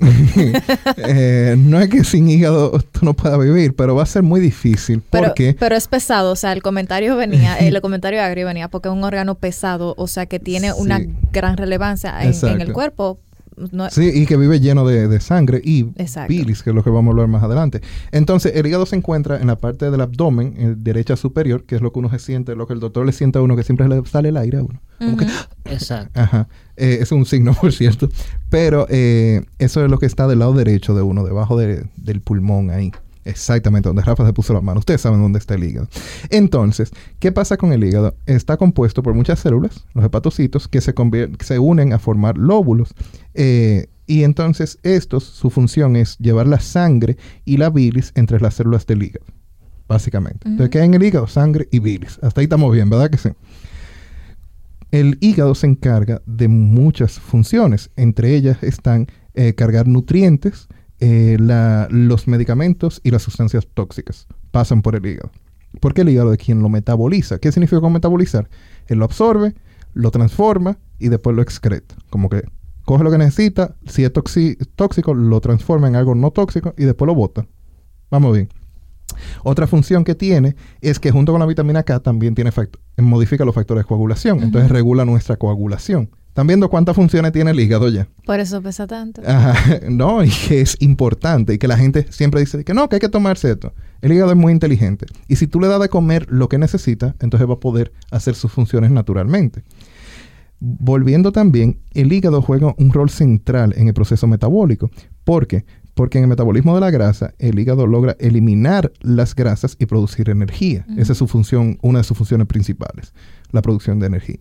eh, 0.96 1.54
no 1.56 1.78
es 1.78 1.88
que 1.88 2.02
sin 2.02 2.28
hígado 2.28 2.72
tú 2.90 3.04
no 3.04 3.14
puedas 3.14 3.38
vivir, 3.38 3.76
pero 3.76 3.94
va 3.94 4.02
a 4.02 4.06
ser 4.06 4.24
muy 4.24 4.40
difícil 4.40 5.00
porque... 5.08 5.54
pero 5.56 5.76
es 5.76 5.86
pesado, 5.86 6.32
o 6.32 6.36
sea, 6.36 6.52
el 6.52 6.60
comentario 6.60 7.16
venía, 7.16 7.56
el 7.58 7.80
comentario 7.80 8.20
agrio 8.20 8.46
venía 8.46 8.66
porque 8.68 8.88
es 8.88 8.94
un 8.94 9.04
órgano 9.04 9.36
pesado, 9.36 9.94
o 9.96 10.08
sea, 10.08 10.26
que 10.26 10.40
tiene 10.40 10.72
una 10.72 11.00
gran 11.32 11.56
relevancia 11.56 12.12
en, 12.24 12.34
en 12.48 12.60
el 12.60 12.72
cuerpo. 12.72 13.20
No- 13.72 13.90
Sí, 13.90 14.10
y 14.14 14.26
que 14.26 14.36
vive 14.36 14.60
lleno 14.60 14.86
de, 14.86 15.08
de 15.08 15.20
sangre 15.20 15.60
y 15.64 15.86
Exacto. 15.96 16.28
bilis, 16.32 16.62
que 16.62 16.70
es 16.70 16.76
lo 16.76 16.82
que 16.84 16.90
vamos 16.90 17.08
a 17.08 17.12
hablar 17.12 17.28
más 17.28 17.42
adelante. 17.42 17.80
Entonces, 18.12 18.52
el 18.54 18.66
hígado 18.66 18.86
se 18.86 18.96
encuentra 18.96 19.40
en 19.40 19.46
la 19.48 19.56
parte 19.56 19.90
del 19.90 20.00
abdomen, 20.00 20.54
en 20.58 20.84
derecha 20.84 21.16
superior, 21.16 21.64
que 21.64 21.76
es 21.76 21.80
lo 21.82 21.92
que 21.92 21.98
uno 21.98 22.10
se 22.10 22.18
siente, 22.18 22.54
lo 22.54 22.66
que 22.66 22.74
el 22.74 22.80
doctor 22.80 23.04
le 23.06 23.12
siente 23.12 23.38
a 23.38 23.42
uno, 23.42 23.56
que 23.56 23.62
siempre 23.62 23.88
le 23.88 24.04
sale 24.06 24.28
el 24.30 24.36
aire 24.36 24.58
a 24.58 24.62
uno. 24.62 24.80
Como 24.98 25.16
que, 25.16 25.24
Ujú. 25.24 25.32
Exacto. 25.66 26.20
Ajá. 26.20 26.48
Eh, 26.76 26.98
es 27.00 27.12
un 27.12 27.24
signo, 27.26 27.54
por 27.60 27.72
cierto. 27.72 28.08
Pero 28.50 28.86
eh, 28.88 29.42
eso 29.58 29.84
es 29.84 29.90
lo 29.90 29.98
que 29.98 30.06
está 30.06 30.26
del 30.26 30.38
lado 30.40 30.52
derecho 30.54 30.94
de 30.94 31.02
uno, 31.02 31.24
debajo 31.24 31.56
de- 31.58 31.86
del 31.96 32.20
pulmón 32.20 32.70
ahí. 32.70 32.92
Exactamente, 33.28 33.90
donde 33.90 34.02
Rafa 34.02 34.24
se 34.24 34.32
puso 34.32 34.54
la 34.54 34.62
mano. 34.62 34.80
Ustedes 34.80 35.02
saben 35.02 35.20
dónde 35.20 35.38
está 35.38 35.54
el 35.54 35.64
hígado. 35.64 35.86
Entonces, 36.30 36.92
¿qué 37.18 37.30
pasa 37.30 37.58
con 37.58 37.74
el 37.74 37.84
hígado? 37.84 38.16
Está 38.24 38.56
compuesto 38.56 39.02
por 39.02 39.12
muchas 39.12 39.38
células, 39.40 39.84
los 39.92 40.02
hepatocitos, 40.02 40.66
que 40.66 40.80
se, 40.80 40.94
se 41.40 41.58
unen 41.58 41.92
a 41.92 41.98
formar 41.98 42.38
lóbulos. 42.38 42.94
Eh, 43.34 43.88
y 44.06 44.24
entonces 44.24 44.78
estos, 44.82 45.24
su 45.24 45.50
función 45.50 45.94
es 45.96 46.16
llevar 46.16 46.46
la 46.46 46.58
sangre 46.58 47.18
y 47.44 47.58
la 47.58 47.68
bilis 47.68 48.12
entre 48.14 48.40
las 48.40 48.54
células 48.54 48.86
del 48.86 49.02
hígado. 49.02 49.26
Básicamente. 49.86 50.48
Entonces. 50.48 50.70
¿qué 50.70 50.78
hay 50.80 50.86
en 50.86 50.94
el 50.94 51.02
hígado? 51.02 51.26
Sangre 51.26 51.68
y 51.70 51.80
bilis. 51.80 52.18
Hasta 52.22 52.40
ahí 52.40 52.46
estamos 52.46 52.72
bien, 52.72 52.88
¿verdad 52.88 53.10
que 53.10 53.18
sí? 53.18 53.28
El 54.90 55.18
hígado 55.20 55.54
se 55.54 55.66
encarga 55.66 56.22
de 56.24 56.48
muchas 56.48 57.20
funciones. 57.20 57.90
Entre 57.96 58.34
ellas 58.34 58.62
están 58.62 59.06
eh, 59.34 59.52
cargar 59.52 59.86
nutrientes, 59.86 60.68
eh, 61.00 61.36
la- 61.40 61.86
los 61.90 62.26
medicamentos 62.28 63.00
y 63.04 63.10
las 63.10 63.22
sustancias 63.22 63.66
tóxicas. 63.72 64.26
Pasan 64.50 64.82
por 64.82 64.96
el 64.96 65.06
hígado. 65.06 65.30
Porque 65.80 66.00
el 66.00 66.08
hígado 66.08 66.32
es 66.32 66.38
quien 66.38 66.62
lo 66.62 66.68
metaboliza. 66.68 67.38
¿Qué 67.38 67.52
significa 67.52 67.80
con 67.80 67.92
metabolizar? 67.92 68.48
Él 68.86 68.98
lo 68.98 69.04
absorbe, 69.04 69.54
lo 69.94 70.10
transforma 70.10 70.78
y 70.98 71.08
después 71.08 71.36
lo 71.36 71.42
excreta. 71.42 71.94
Como 72.10 72.28
que 72.28 72.42
coge 72.84 73.04
lo 73.04 73.10
que 73.10 73.18
necesita, 73.18 73.76
si 73.86 74.02
es 74.02 74.12
tóxico, 74.74 75.14
lo 75.14 75.40
transforma 75.40 75.88
en 75.88 75.96
algo 75.96 76.14
no 76.14 76.30
tóxico 76.30 76.74
y 76.78 76.84
después 76.84 77.06
lo 77.06 77.14
bota. 77.14 77.46
Vamos 78.10 78.34
bien. 78.34 78.48
Otra 79.42 79.66
función 79.66 80.04
que 80.04 80.14
tiene 80.14 80.56
es 80.80 80.98
que 80.98 81.10
junto 81.10 81.32
con 81.32 81.40
la 81.40 81.46
vitamina 81.46 81.82
K 81.82 82.00
también 82.00 82.34
tiene 82.34 82.50
modifica 82.98 83.44
los 83.44 83.54
factores 83.54 83.84
de 83.84 83.88
coagulación, 83.88 84.42
entonces 84.42 84.70
regula 84.70 85.04
nuestra 85.04 85.36
coagulación. 85.36 86.10
¿Están 86.28 86.46
viendo 86.46 86.70
cuántas 86.70 86.94
funciones 86.94 87.32
tiene 87.32 87.50
el 87.50 87.58
hígado 87.58 87.88
ya? 87.88 88.06
Por 88.24 88.38
eso 88.38 88.62
pesa 88.62 88.86
tanto. 88.86 89.22
Ajá, 89.26 89.80
no, 89.90 90.22
y 90.22 90.30
que 90.30 90.60
es 90.60 90.76
importante 90.80 91.54
y 91.54 91.58
que 91.58 91.66
la 91.66 91.76
gente 91.76 92.06
siempre 92.10 92.40
dice 92.40 92.64
que 92.64 92.74
no, 92.74 92.88
que 92.88 92.96
hay 92.96 93.00
que 93.00 93.08
tomarse 93.08 93.50
esto. 93.50 93.72
El 94.02 94.12
hígado 94.12 94.30
es 94.30 94.36
muy 94.36 94.52
inteligente 94.52 95.06
y 95.26 95.36
si 95.36 95.48
tú 95.48 95.60
le 95.60 95.66
das 95.66 95.80
de 95.80 95.88
comer 95.88 96.26
lo 96.30 96.48
que 96.48 96.58
necesita, 96.58 97.16
entonces 97.20 97.48
va 97.48 97.54
a 97.54 97.60
poder 97.60 97.92
hacer 98.10 98.36
sus 98.36 98.52
funciones 98.52 98.90
naturalmente. 98.92 99.64
Volviendo 100.60 101.30
también, 101.30 101.78
el 101.94 102.12
hígado 102.12 102.42
juega 102.42 102.74
un 102.78 102.92
rol 102.92 103.10
central 103.10 103.74
en 103.76 103.88
el 103.88 103.94
proceso 103.94 104.26
metabólico. 104.26 104.90
¿Por 105.24 105.46
qué? 105.46 105.64
Porque 105.94 106.18
en 106.18 106.24
el 106.24 106.30
metabolismo 106.30 106.74
de 106.74 106.80
la 106.80 106.90
grasa, 106.90 107.34
el 107.38 107.58
hígado 107.58 107.86
logra 107.86 108.16
eliminar 108.18 108.92
las 109.00 109.34
grasas 109.34 109.76
y 109.78 109.86
producir 109.86 110.30
energía. 110.30 110.84
Esa 110.96 111.12
es 111.12 111.18
su 111.18 111.26
función, 111.26 111.78
una 111.82 111.98
de 111.98 112.04
sus 112.04 112.16
funciones 112.16 112.46
principales, 112.46 113.12
la 113.50 113.62
producción 113.62 113.98
de 113.98 114.06
energía. 114.06 114.38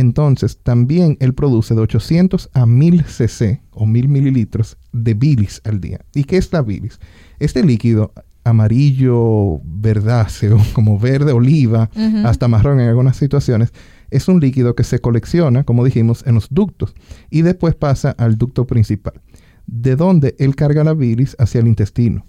Entonces, 0.00 0.58
también 0.62 1.18
él 1.20 1.34
produce 1.34 1.74
de 1.74 1.82
800 1.82 2.48
a 2.54 2.64
1000 2.64 3.04
cc 3.04 3.60
o 3.70 3.84
1000 3.84 4.08
mililitros 4.08 4.78
de 4.92 5.12
bilis 5.12 5.60
al 5.62 5.78
día. 5.78 6.00
¿Y 6.14 6.24
qué 6.24 6.38
es 6.38 6.50
la 6.54 6.62
bilis? 6.62 6.98
Este 7.38 7.62
líquido 7.62 8.14
amarillo 8.42 9.60
verdáceo, 9.62 10.56
como 10.72 10.98
verde 10.98 11.32
oliva, 11.32 11.90
hasta 12.24 12.48
marrón 12.48 12.80
en 12.80 12.88
algunas 12.88 13.18
situaciones, 13.18 13.74
es 14.10 14.26
un 14.26 14.40
líquido 14.40 14.74
que 14.74 14.84
se 14.84 15.00
colecciona, 15.00 15.64
como 15.64 15.84
dijimos, 15.84 16.24
en 16.26 16.36
los 16.36 16.48
ductos 16.48 16.94
y 17.28 17.42
después 17.42 17.74
pasa 17.74 18.12
al 18.12 18.38
ducto 18.38 18.66
principal, 18.66 19.20
de 19.66 19.96
donde 19.96 20.34
él 20.38 20.56
carga 20.56 20.82
la 20.82 20.94
bilis 20.94 21.36
hacia 21.38 21.60
el 21.60 21.68
intestino. 21.68 22.24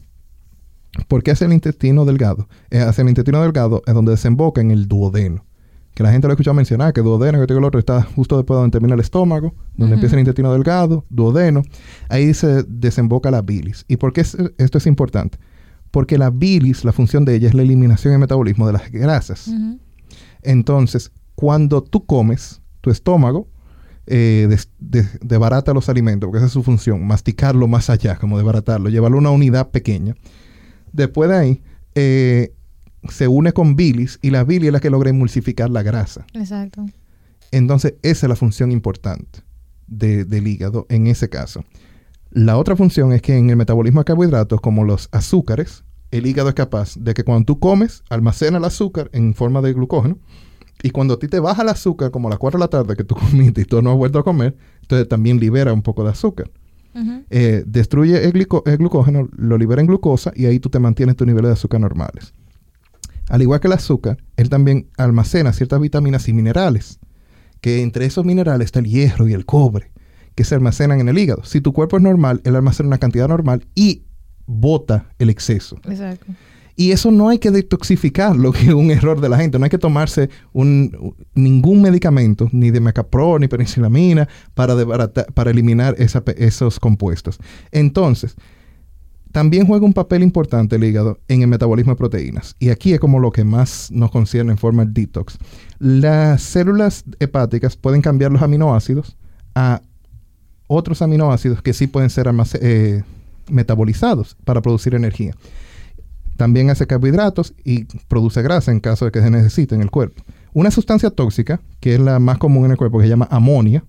¿Por 1.08 1.24
qué 1.24 1.32
hacia 1.32 1.48
el 1.48 1.54
intestino 1.54 2.04
delgado? 2.04 2.50
Eh, 2.70 2.80
hacia 2.80 3.04
el 3.04 3.08
intestino 3.08 3.42
delgado 3.42 3.82
es 3.88 3.94
donde 3.94 4.12
desemboca 4.12 4.60
en 4.60 4.72
el 4.72 4.90
duodeno. 4.90 5.46
Que 5.94 6.04
la 6.04 6.12
gente 6.12 6.28
lo 6.28 6.32
ha 6.32 6.36
escuchado 6.36 6.54
mencionar, 6.54 6.94
que 6.94 7.02
duodeno, 7.02 7.46
que 7.46 7.54
el 7.54 7.64
otro, 7.64 7.80
está 7.80 8.02
justo 8.02 8.38
después 8.38 8.56
de 8.56 8.62
donde 8.62 8.72
termina 8.72 8.94
el 8.94 9.02
estómago, 9.02 9.54
donde 9.76 9.96
empieza 9.96 10.16
el 10.16 10.22
intestino 10.22 10.54
delgado, 10.54 11.06
duodeno. 11.10 11.64
Ahí 12.08 12.34
se 12.34 12.64
desemboca 12.64 13.30
la 13.30 13.42
bilis. 13.42 13.86
¿Y 13.88 13.98
por 13.98 14.14
qué 14.14 14.22
esto 14.22 14.78
es 14.78 14.88
importante? 14.88 15.38
Porque 15.92 16.18
la 16.18 16.30
bilis, 16.30 16.86
la 16.86 16.94
función 16.94 17.26
de 17.26 17.36
ella 17.36 17.50
es 17.50 17.54
la 17.54 17.64
eliminación 17.64 18.14
y 18.14 18.18
metabolismo 18.18 18.66
de 18.68 18.74
las 18.74 18.90
grasas. 18.90 19.52
Entonces, 20.42 21.12
cuando 21.36 21.84
tú 21.84 22.06
comes, 22.06 22.62
tu 22.80 22.90
estómago 22.90 23.48
eh, 24.08 24.48
desbarata 24.80 25.74
los 25.74 25.90
alimentos, 25.90 26.28
porque 26.28 26.40
esa 26.40 26.48
es 26.48 26.54
su 26.54 26.64
función, 26.64 27.06
masticarlo 27.06 27.68
más 27.68 27.90
allá, 27.90 28.16
como 28.16 28.38
desbaratarlo, 28.38 28.90
llevarlo 28.90 29.18
a 29.18 29.22
una 29.22 29.32
unidad 29.32 29.70
pequeña. 29.70 30.16
Después 30.92 31.30
de 31.30 31.36
ahí, 31.38 31.62
eh, 31.96 32.54
se 33.10 33.28
une 33.28 33.54
con 33.54 33.76
bilis 33.76 34.20
y 34.22 34.30
la 34.30 34.44
bilis 34.44 34.68
es 34.68 34.74
la 34.74 34.80
que 34.80 34.90
logra 34.90 35.10
emulsificar 35.10 35.70
la 35.70 35.84
grasa. 35.84 36.26
Exacto. 36.34 36.86
Entonces, 37.52 37.96
esa 38.02 38.26
es 38.26 38.30
la 38.30 38.36
función 38.36 38.72
importante 38.72 39.42
del 39.88 40.48
hígado 40.48 40.86
en 40.90 41.08
ese 41.08 41.30
caso. 41.30 41.66
La 42.30 42.58
otra 42.58 42.78
función 42.78 43.12
es 43.12 43.22
que 43.22 43.36
en 43.36 43.50
el 43.50 43.58
metabolismo 43.58 44.00
de 44.00 44.06
carbohidratos, 44.06 44.62
como 44.62 44.86
los 44.86 45.10
azúcares, 45.12 45.84
el 46.12 46.26
hígado 46.26 46.50
es 46.50 46.56
capaz 46.56 46.96
de 46.98 47.14
que 47.14 47.24
cuando 47.24 47.46
tú 47.46 47.60
comes, 47.60 48.04
almacena 48.10 48.58
el 48.58 48.66
azúcar 48.66 49.10
en 49.14 49.34
forma 49.34 49.62
de 49.62 49.74
glucógeno. 49.74 50.18
Y 50.84 50.92
cuando 50.92 51.16
a 51.16 51.20
ti 51.20 51.28
te 51.28 51.40
baja 51.40 51.62
el 51.62 51.70
azúcar, 51.70 52.10
como 52.12 52.28
a 52.28 52.32
las 52.32 52.40
4 52.40 52.58
de 52.58 52.64
la 52.64 52.70
tarde 52.70 52.96
que 52.96 53.04
tú 53.04 53.16
comiste 53.32 53.62
y 53.62 53.66
tú 53.66 53.82
no 53.82 53.92
has 53.92 53.98
vuelto 53.98 54.20
a 54.20 54.24
comer, 54.24 54.56
entonces 54.82 55.08
también 55.10 55.40
libera 55.40 55.74
un 55.74 55.82
poco 55.82 56.04
de 56.04 56.12
azúcar. 56.12 56.50
Eh, 57.30 57.64
destruye 57.66 58.26
el, 58.26 58.34
glucógeno, 58.34 59.30
lo 59.38 59.58
libera 59.58 59.80
en 59.80 59.88
glucosa 59.88 60.34
y 60.36 60.46
ahí 60.46 60.60
tú 60.60 60.70
te 60.70 60.78
mantienes 60.78 61.16
tu 61.16 61.26
nivel 61.26 61.44
de 61.44 61.52
azúcar 61.52 61.80
normales. 61.80 62.34
Al 63.30 63.42
igual 63.42 63.60
que 63.60 63.68
el 63.68 63.74
azúcar, 63.74 64.24
él 64.38 64.50
también 64.50 64.90
almacena 64.98 65.54
ciertas 65.54 65.80
vitaminas 65.80 66.28
y 66.28 66.34
minerales, 66.34 67.00
que 67.62 67.82
entre 67.82 68.06
esos 68.06 68.26
minerales 68.26 68.66
está 68.66 68.80
el 68.80 68.88
hierro 68.88 69.28
y 69.28 69.34
el 69.34 69.46
cobre, 69.46 69.92
que 70.36 70.44
se 70.44 70.56
almacenan 70.56 71.00
en 71.00 71.10
el 71.10 71.18
hígado. 71.18 71.44
Si 71.44 71.62
tu 71.62 71.74
cuerpo 71.74 71.98
es 71.98 72.04
normal, 72.04 72.42
él 72.44 72.56
almacena 72.56 72.88
una 72.88 72.98
cantidad 72.98 73.28
normal 73.28 73.68
y 73.76 74.04
bota 74.46 75.10
el 75.20 75.30
exceso. 75.30 75.78
Exacto. 75.88 76.26
Y 76.76 76.92
eso 76.92 77.12
no 77.12 77.30
hay 77.30 77.38
que 77.38 77.52
detoxificarlo, 77.52 78.52
que 78.54 78.68
es 78.68 78.74
un 78.74 78.92
error 78.92 79.22
de 79.22 79.30
la 79.30 79.38
gente. 79.38 79.60
No 79.60 79.66
hay 79.66 79.70
que 79.70 79.78
tomarse 79.78 80.30
un, 80.52 81.16
ningún 81.34 81.82
medicamento, 81.82 82.50
ni 82.52 82.72
de 82.72 82.80
mecapro, 82.80 83.38
ni 83.40 83.48
penicillamina, 83.48 84.28
para, 84.54 84.76
para 85.12 85.52
eliminar 85.52 85.96
esos 85.98 86.80
compuestos. 86.80 87.40
Entonces, 87.72 88.36
también 89.32 89.66
juega 89.66 89.86
un 89.86 89.94
papel 89.94 90.24
importante 90.24 90.76
el 90.76 90.84
hígado 90.84 91.20
en 91.28 91.42
el 91.42 91.48
metabolismo 91.48 91.94
de 91.94 91.98
proteínas. 91.98 92.56
Y 92.60 92.70
aquí 92.70 92.94
es 92.94 93.00
como 93.00 93.20
lo 93.20 93.32
que 93.32 93.44
más 93.44 93.90
nos 93.92 94.12
concierne 94.12 94.52
en 94.52 94.58
forma 94.58 94.86
de 94.86 94.92
detox. 94.92 95.38
Las 95.80 96.42
células 96.42 97.04
hepáticas 97.20 97.76
pueden 97.76 98.02
cambiar 98.02 98.32
los 98.32 98.42
aminoácidos 98.42 99.18
a 99.56 99.82
otros 100.68 101.02
aminoácidos 101.02 101.62
que 101.62 101.74
sí 101.74 101.88
pueden 101.88 102.10
ser 102.10 102.30
eh, 102.62 103.04
metabolizados 103.50 104.38
para 104.46 104.62
producir 104.62 104.96
energía. 104.96 105.34
También 106.38 106.70
hace 106.70 106.88
carbohidratos 106.88 107.54
y 107.64 107.86
produce 108.08 108.42
grasa 108.42 108.72
en 108.72 108.80
caso 108.80 109.06
de 109.06 109.12
que 109.12 109.22
se 109.22 109.30
necesite 109.30 109.76
en 109.76 109.82
el 109.82 109.92
cuerpo. 109.92 110.24
Una 110.54 110.72
sustancia 110.72 111.10
tóxica, 111.10 111.62
que 111.80 111.96
es 111.96 112.00
la 112.00 112.20
más 112.20 112.38
común 112.38 112.66
en 112.66 112.72
el 112.72 112.78
cuerpo, 112.78 112.98
que 112.98 113.06
se 113.06 113.10
llama 113.10 113.28
amonia, 113.32 113.86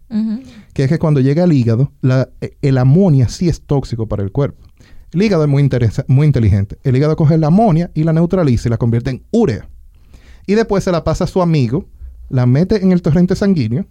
que 0.74 0.84
es 0.84 0.88
que 0.88 0.98
cuando 0.98 1.20
llega 1.20 1.42
al 1.42 1.52
hígado, 1.52 1.92
la, 2.02 2.28
el 2.60 2.78
amonia 2.78 3.28
sí 3.28 3.48
es 3.48 3.62
tóxico 3.62 4.06
para 4.06 4.22
el 4.22 4.30
cuerpo. 4.30 4.62
El 5.12 5.22
hígado 5.22 5.44
es 5.44 5.48
muy, 5.50 5.68
muy 6.08 6.26
inteligente. 6.26 6.78
El 6.84 6.96
hígado 6.96 7.16
coge 7.16 7.36
la 7.38 7.48
amonia 7.48 7.90
y 7.94 8.04
la 8.04 8.12
neutraliza 8.12 8.68
y 8.68 8.70
la 8.70 8.78
convierte 8.78 9.10
en 9.10 9.22
urea. 9.30 9.68
Y 10.46 10.54
después 10.54 10.82
se 10.84 10.92
la 10.92 11.04
pasa 11.04 11.24
a 11.24 11.26
su 11.26 11.42
amigo, 11.42 11.86
la 12.28 12.46
mete 12.46 12.82
en 12.82 12.92
el 12.92 13.02
torrente 13.02 13.36
sanguíneo 13.36 13.86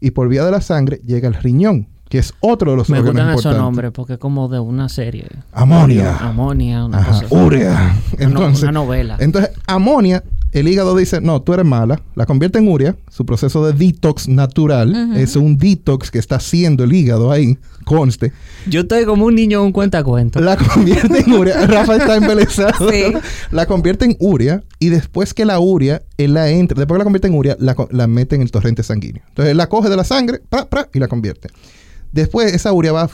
y 0.00 0.10
por 0.10 0.28
vía 0.28 0.44
de 0.44 0.50
la 0.50 0.60
sangre 0.60 1.00
llega 1.06 1.28
al 1.28 1.34
riñón, 1.34 1.88
que 2.08 2.18
es 2.18 2.34
otro 2.40 2.72
de 2.72 2.76
los 2.76 2.90
Me 2.90 2.98
órganos 2.98 3.14
gustan 3.14 3.28
esos 3.30 3.44
importantes. 3.44 3.62
nombres 3.64 3.90
porque 3.92 4.12
es 4.14 4.18
como 4.18 4.48
de 4.48 4.58
una 4.60 4.88
serie. 4.88 5.28
Amonia. 5.52 6.16
Amonia, 6.18 6.84
una 6.84 6.98
Ajá, 6.98 7.22
cosa 7.22 7.26
urea. 7.34 7.96
Una 8.16 8.24
Entonces, 8.24 8.62
una 8.64 8.72
novela. 8.72 9.16
entonces, 9.20 9.52
amonia, 9.66 10.22
el 10.54 10.68
hígado 10.68 10.96
dice, 10.96 11.20
no, 11.20 11.42
tú 11.42 11.52
eres 11.52 11.66
mala, 11.66 12.00
la 12.14 12.24
convierte 12.26 12.58
en 12.58 12.68
urea, 12.68 12.96
su 13.10 13.26
proceso 13.26 13.66
de 13.66 13.72
detox 13.72 14.28
natural, 14.28 15.12
es 15.16 15.36
un 15.36 15.58
detox 15.58 16.10
que 16.10 16.18
está 16.18 16.36
haciendo 16.36 16.84
el 16.84 16.92
hígado 16.92 17.30
ahí, 17.30 17.58
conste, 17.84 18.32
Yo 18.68 18.80
estoy 18.80 19.04
como 19.04 19.26
un 19.26 19.34
niño 19.34 19.58
en 19.60 19.66
un 19.66 19.72
cuentacuento. 19.72 20.40
la 20.40 20.56
convierte 20.56 21.18
en 21.20 21.32
urea, 21.32 21.66
Rafa 21.66 21.96
está 21.96 22.16
embelesado, 22.16 22.90
Sí. 22.90 23.02
la 23.50 23.66
convierte 23.66 24.04
en 24.06 24.16
urea 24.20 24.62
y 24.78 24.88
después 24.88 25.34
que 25.34 25.44
la 25.44 25.58
urea, 25.60 26.02
él 26.16 26.34
la 26.34 26.48
entra, 26.50 26.78
después 26.78 26.96
que 26.96 27.00
la 27.00 27.04
convierte 27.04 27.28
en 27.28 27.34
urea, 27.34 27.56
la, 27.58 27.76
la 27.90 28.06
mete 28.06 28.36
en 28.36 28.42
el 28.42 28.50
torrente 28.50 28.82
sanguíneo. 28.82 29.22
Entonces, 29.28 29.50
él 29.50 29.56
la 29.56 29.68
coge 29.68 29.88
de 29.90 29.96
la 29.96 30.04
sangre, 30.04 30.40
pra, 30.48 30.66
pra, 30.66 30.88
y 30.94 30.98
la 30.98 31.08
convierte. 31.08 31.48
Después 32.12 32.54
esa 32.54 32.72
urea 32.72 32.92
va, 32.92 33.10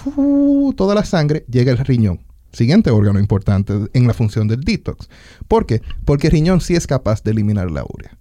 toda 0.76 0.94
la 0.94 1.04
sangre, 1.06 1.44
llega 1.50 1.72
al 1.72 1.78
riñón. 1.78 2.20
Siguiente 2.52 2.90
órgano 2.90 3.20
importante 3.20 3.74
en 3.92 4.06
la 4.06 4.14
función 4.14 4.48
del 4.48 4.62
detox. 4.62 5.08
¿Por 5.46 5.66
qué? 5.66 5.82
Porque 6.04 6.28
el 6.28 6.32
riñón 6.32 6.60
sí 6.60 6.74
es 6.74 6.86
capaz 6.86 7.22
de 7.22 7.30
eliminar 7.30 7.70
la 7.70 7.84
urea. 7.84 8.18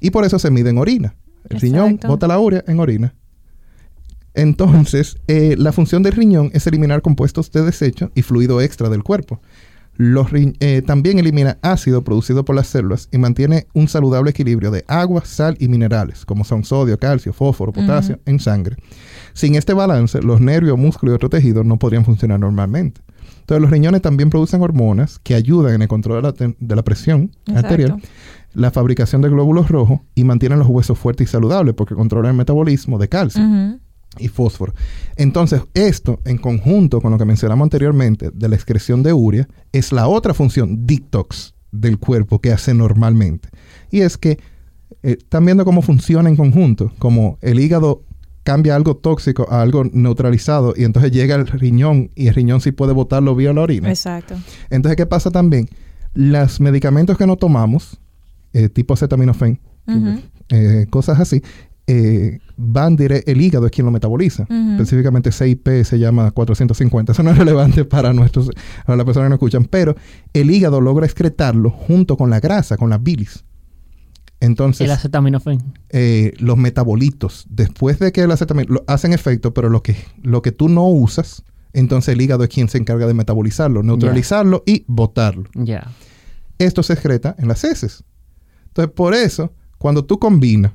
Y 0.00 0.10
por 0.10 0.24
eso 0.24 0.38
se 0.38 0.50
mide 0.50 0.70
en 0.70 0.78
orina. 0.78 1.16
El 1.48 1.60
riñón 1.60 1.98
bota 2.06 2.26
la 2.26 2.38
urea 2.38 2.64
en 2.66 2.78
orina. 2.78 3.14
Entonces, 4.34 5.16
eh, 5.28 5.54
la 5.58 5.72
función 5.72 6.02
del 6.02 6.12
riñón 6.12 6.50
es 6.52 6.66
eliminar 6.66 7.02
compuestos 7.02 7.50
de 7.52 7.62
desecho 7.62 8.10
y 8.14 8.22
fluido 8.22 8.60
extra 8.60 8.88
del 8.88 9.02
cuerpo. 9.02 9.40
Los 9.96 10.26
eh, 10.32 10.82
también 10.84 11.20
elimina 11.20 11.58
ácido 11.62 12.02
producido 12.02 12.44
por 12.44 12.56
las 12.56 12.66
células 12.66 13.08
y 13.12 13.18
mantiene 13.18 13.68
un 13.74 13.86
saludable 13.86 14.30
equilibrio 14.30 14.72
de 14.72 14.84
agua, 14.88 15.24
sal 15.24 15.56
y 15.60 15.68
minerales, 15.68 16.24
como 16.24 16.42
son 16.42 16.64
sodio, 16.64 16.98
calcio, 16.98 17.32
fósforo, 17.32 17.72
potasio, 17.72 18.18
en 18.26 18.40
sangre. 18.40 18.76
Sin 19.34 19.54
este 19.54 19.72
balance, 19.72 20.20
los 20.20 20.40
nervios, 20.40 20.76
músculos 20.76 21.12
y 21.12 21.16
otros 21.16 21.30
tejidos 21.30 21.64
no 21.64 21.78
podrían 21.78 22.04
funcionar 22.04 22.40
normalmente. 22.40 23.02
Entonces, 23.44 23.60
los 23.60 23.70
riñones 23.70 24.00
también 24.00 24.30
producen 24.30 24.62
hormonas 24.62 25.18
que 25.18 25.34
ayudan 25.34 25.74
en 25.74 25.82
el 25.82 25.88
control 25.88 26.22
de 26.22 26.46
la, 26.48 26.54
de 26.58 26.76
la 26.76 26.82
presión 26.82 27.30
Exacto. 27.46 27.60
arterial, 27.60 28.02
la 28.54 28.70
fabricación 28.70 29.20
de 29.20 29.28
glóbulos 29.28 29.68
rojos 29.68 30.00
y 30.14 30.24
mantienen 30.24 30.58
los 30.58 30.68
huesos 30.68 30.98
fuertes 30.98 31.28
y 31.28 31.30
saludables 31.30 31.74
porque 31.74 31.94
controlan 31.94 32.30
el 32.30 32.38
metabolismo 32.38 32.98
de 32.98 33.08
calcio 33.10 33.42
y 34.18 34.28
fósforo. 34.28 34.72
Entonces, 35.16 35.60
esto 35.74 36.20
en 36.24 36.38
conjunto 36.38 37.02
con 37.02 37.12
lo 37.12 37.18
que 37.18 37.26
mencionamos 37.26 37.66
anteriormente 37.66 38.30
de 38.32 38.48
la 38.48 38.54
excreción 38.54 39.02
de 39.02 39.12
urea, 39.12 39.46
es 39.72 39.92
la 39.92 40.08
otra 40.08 40.32
función 40.32 40.86
detox 40.86 41.54
del 41.70 41.98
cuerpo 41.98 42.40
que 42.40 42.50
hace 42.50 42.72
normalmente. 42.72 43.50
Y 43.90 44.00
es 44.00 44.16
que 44.16 44.38
eh, 45.02 45.18
están 45.18 45.44
viendo 45.44 45.66
cómo 45.66 45.82
funciona 45.82 46.30
en 46.30 46.36
conjunto, 46.36 46.94
como 46.98 47.36
el 47.42 47.60
hígado 47.60 48.04
cambia 48.44 48.76
algo 48.76 48.96
tóxico 48.96 49.46
a 49.50 49.62
algo 49.62 49.84
neutralizado 49.92 50.74
y 50.76 50.84
entonces 50.84 51.10
llega 51.10 51.34
al 51.34 51.46
riñón 51.46 52.10
y 52.14 52.28
el 52.28 52.34
riñón 52.34 52.60
sí 52.60 52.70
puede 52.72 52.92
botarlo 52.92 53.34
vía 53.34 53.52
la 53.52 53.62
orina. 53.62 53.88
Exacto. 53.88 54.36
Entonces, 54.70 54.96
¿qué 54.96 55.06
pasa 55.06 55.30
también? 55.30 55.68
Los 56.12 56.60
medicamentos 56.60 57.18
que 57.18 57.26
no 57.26 57.36
tomamos, 57.36 57.98
eh, 58.52 58.68
tipo 58.68 58.94
acetaminofén, 58.94 59.58
eh, 60.50 60.86
cosas 60.90 61.18
así, 61.18 61.42
eh, 61.86 62.38
van 62.56 62.96
directo, 62.96 63.30
el 63.30 63.40
hígado 63.40 63.66
es 63.66 63.72
quien 63.72 63.86
lo 63.86 63.90
metaboliza. 63.90 64.46
Específicamente 64.72 65.32
CIP 65.32 65.84
se 65.84 65.98
llama 65.98 66.30
450. 66.30 67.12
Eso 67.12 67.22
no 67.22 67.30
es 67.30 67.38
relevante 67.38 67.84
para 67.86 68.12
nuestros, 68.12 68.50
para 68.86 68.96
las 68.96 69.04
personas 69.04 69.26
que 69.26 69.30
nos 69.30 69.36
escuchan, 69.36 69.64
pero 69.64 69.96
el 70.32 70.50
hígado 70.50 70.80
logra 70.80 71.06
excretarlo 71.06 71.70
junto 71.70 72.16
con 72.16 72.30
la 72.30 72.40
grasa, 72.40 72.76
con 72.76 72.90
la 72.90 72.98
bilis. 72.98 73.44
Entonces, 74.44 74.84
El 74.84 74.90
acetaminofén. 74.90 75.60
eh, 75.90 76.32
los 76.38 76.56
metabolitos, 76.56 77.46
después 77.48 77.98
de 77.98 78.12
que 78.12 78.22
el 78.22 78.30
acetaminofén 78.30 78.82
hacen 78.86 79.12
efecto, 79.12 79.54
pero 79.54 79.68
lo 79.68 79.82
que, 79.82 79.96
lo 80.22 80.42
que 80.42 80.52
tú 80.52 80.68
no 80.68 80.86
usas, 80.88 81.42
entonces 81.72 82.14
el 82.14 82.20
hígado 82.20 82.44
es 82.44 82.50
quien 82.50 82.68
se 82.68 82.78
encarga 82.78 83.06
de 83.06 83.14
metabolizarlo, 83.14 83.82
neutralizarlo 83.82 84.62
y 84.66 84.84
botarlo. 84.86 85.48
Ya. 85.54 85.90
Esto 86.58 86.82
se 86.82 86.92
excreta 86.92 87.34
en 87.38 87.48
las 87.48 87.64
heces. 87.64 88.04
Entonces, 88.68 88.92
por 88.94 89.14
eso, 89.14 89.52
cuando 89.78 90.04
tú 90.04 90.18
combinas, 90.18 90.72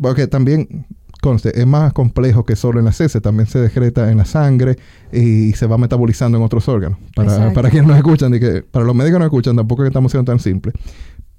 porque 0.00 0.26
también 0.26 0.86
conste, 1.22 1.58
es 1.58 1.66
más 1.66 1.94
complejo 1.94 2.44
que 2.44 2.54
solo 2.56 2.78
en 2.78 2.84
las 2.84 3.00
heces, 3.00 3.22
también 3.22 3.46
se 3.46 3.58
decreta 3.58 4.10
en 4.10 4.18
la 4.18 4.26
sangre 4.26 4.76
y 5.10 5.52
se 5.54 5.66
va 5.66 5.78
metabolizando 5.78 6.36
en 6.36 6.44
otros 6.44 6.68
órganos. 6.68 6.98
Para, 7.16 7.52
para 7.54 7.70
quienes 7.70 7.88
nos 7.88 7.96
escuchan, 7.96 8.34
y 8.34 8.40
que, 8.40 8.62
para 8.62 8.84
los 8.84 8.94
médicos 8.94 9.16
que 9.16 9.20
nos 9.20 9.26
escuchan, 9.28 9.56
tampoco 9.56 9.82
es 9.82 9.86
que 9.86 9.88
estamos 9.88 10.12
siendo 10.12 10.30
tan 10.30 10.38
simples. 10.40 10.74